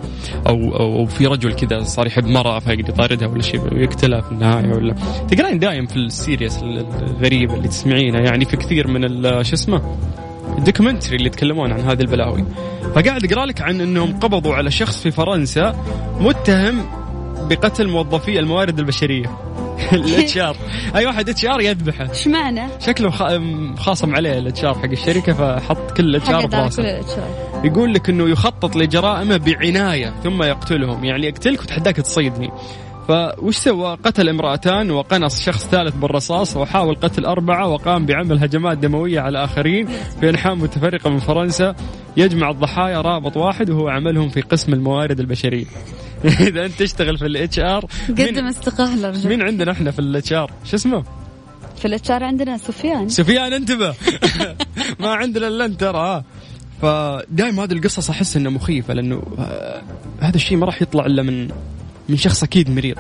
[0.47, 4.75] أو أو في رجل كذا صار يحب مره فيقدر يطاردها ولا شيء ويقتلها في النهاية
[4.75, 4.95] ولا.
[5.31, 9.97] تقرين دايم في ال series الغريبه اللي تسمعينها يعني في كثير من شو اسمه؟
[10.59, 12.45] ال documentary اللي يتكلمون عن هذه البلاوي.
[12.95, 15.85] فقاعد أقرأ لك عن إنهم قبضوا على شخص في فرنسا
[16.21, 16.85] متهم
[17.49, 19.39] بقتل موظفي الموارد البشرية.
[19.93, 20.57] الاتش ار
[20.97, 22.11] أي واحد اتش ار يذبحه.
[22.11, 23.11] إيش معنى؟ شكله
[23.75, 27.01] خاصم عليه ال HR حق الشركة فحط كل ال HR براسه.
[27.65, 31.05] يقول لك إنه يخطط لجرائمه بعناية ثم يقتلهم.
[31.05, 32.51] يعني يقتلك وتحداك تصيدني.
[33.09, 39.21] فوش سوى؟ قتل امرأتان وقنص شخص ثالث بالرصاص وحاول قتل أربعة وقام بعمل هجمات دموية
[39.21, 39.89] على آخرين
[40.21, 41.75] في أنحاء متفرقة من فرنسا
[42.17, 45.67] يجمع الضحايا رابط واحد وهو عملهم في قسم الموارد البشرية
[46.49, 50.77] إذا أنت تشتغل في ال HR قدم استقالة مين عندنا إحنا في الاتش ار؟ شو
[50.77, 51.05] اسمه؟
[51.77, 53.95] في ال HR عندنا سفيان سفيان انتبه
[55.01, 56.23] ما عندنا إلا أنت ترى
[56.83, 59.83] فدائما هذه القصص أحس انها مخيفة لأنه آه،
[60.21, 61.49] هذا الشيء ما راح يطلع إلا من
[62.09, 62.97] من شخص أكيد مريض.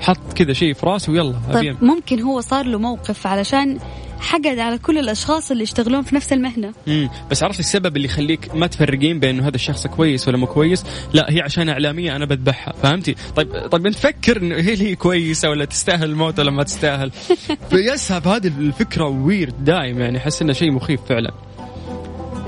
[0.00, 3.78] حط كذا شيء في رأسه ويلا طيب ممكن هو صار له موقف علشان
[4.20, 6.72] حقد على كل الأشخاص اللي يشتغلون في نفس المهنة.
[6.88, 10.46] امم بس عرفت السبب اللي يخليك ما تفرقين بين إنه هذا الشخص كويس ولا مو
[10.46, 14.94] كويس؟ لا هي عشان إعلامية أنا بذبحها فهمتي؟ طيب طيب انت فكر إنه هي هي
[14.94, 17.10] كويسة ولا تستاهل الموت ولا ما تستاهل.
[17.70, 21.32] فيسهب هذه الفكرة ويرد دائم يعني أحس إنه شيء مخيف فعلا.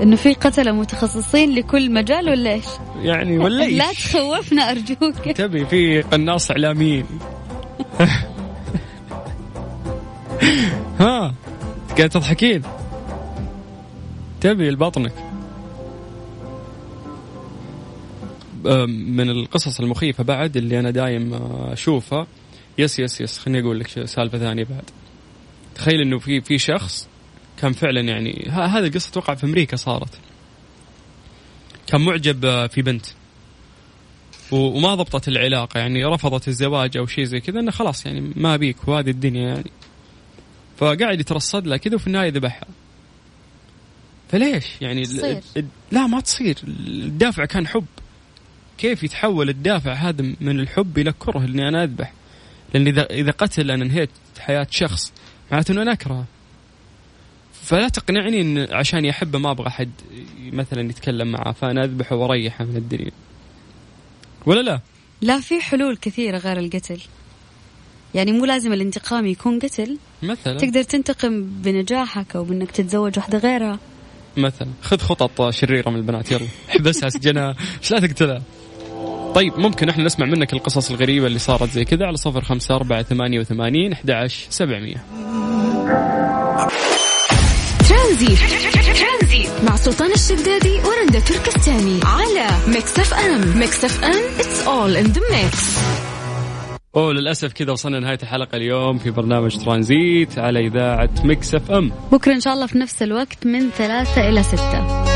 [0.01, 2.65] إنه في قتلة متخصصين لكل مجال ولا إيش؟
[3.01, 5.29] يعني ولا إيش؟ لا تخوفنا أرجوك.
[5.37, 7.05] تبي في قناص إعلاميين.
[10.99, 11.33] ها
[11.97, 12.61] قاعد تضحكين.
[14.41, 15.13] تبي لبطنك
[18.87, 21.33] من القصص المخيفة بعد اللي أنا دايم
[21.71, 22.27] أشوفها
[22.77, 24.83] yes yes yes خليني أقول لك سالفة ثانية بعد.
[25.75, 27.07] تخيل إنه في في شخص
[27.61, 30.19] كان فعلا يعني هذه القصة توقع في أمريكا صارت.
[31.87, 33.05] كان معجب في بنت.
[34.51, 38.87] وما ضبطت العلاقة يعني رفضت الزواج أو شيء زي كذا إنه خلاص يعني ما بيك
[38.87, 39.71] وهذه الدنيا يعني.
[40.77, 42.67] فقاعد يترصد لها كذا وفي النهاية ذبحها.
[44.29, 45.41] فليش؟ يعني تصير.
[45.91, 46.57] لا ما تصير.
[46.87, 47.85] الدافع كان حب.
[48.77, 52.13] كيف يتحول الدافع هذا من الحب إلى كره إني أنا أذبح؟
[52.73, 54.09] لأن إذا إذا قتل أنا انهيت
[54.39, 55.13] حياة شخص
[55.51, 56.25] معناته إنه أنا أكرهه.
[57.63, 59.91] فلا تقنعني إن عشان يحبه ما أبغى حد
[60.53, 63.11] مثلا يتكلم معه فأنا اذبحه وأريحه من الدنيا.
[64.45, 64.79] ولا لا؟
[65.21, 67.01] لا في حلول كثيرة غير القتل.
[68.15, 69.97] يعني مو لازم الانتقام يكون قتل.
[70.23, 70.57] مثلا.
[70.57, 73.79] تقدر تنتقم بنجاحك أو بإنك تتزوج واحدة غيرها.
[74.37, 74.67] مثلا.
[74.81, 76.47] خذ خطط شريرة من البنات يلا.
[76.69, 78.41] احبسها سجنها إيش لا تقتلها.
[79.35, 83.03] طيب ممكن إحنا نسمع منك القصص الغريبة اللي صارت زي كذا على صفر خمسة أربعة
[83.03, 85.05] ثمانية وثمانين أحد عشر سبعمية.
[88.27, 89.49] ترانزيت.
[89.69, 93.57] مع سلطان الشدادي ورندا تركستاني على Mix FM.
[93.59, 95.77] Mix FM it's all in the mix
[96.95, 101.91] اوه للأسف كذا وصلنا لنهاية الحلقة اليوم في برنامج ترانزيت على إذاعة Mix FM.
[102.11, 105.10] بكرة إن شاء الله في نفس الوقت من ثلاثة إلى ستة.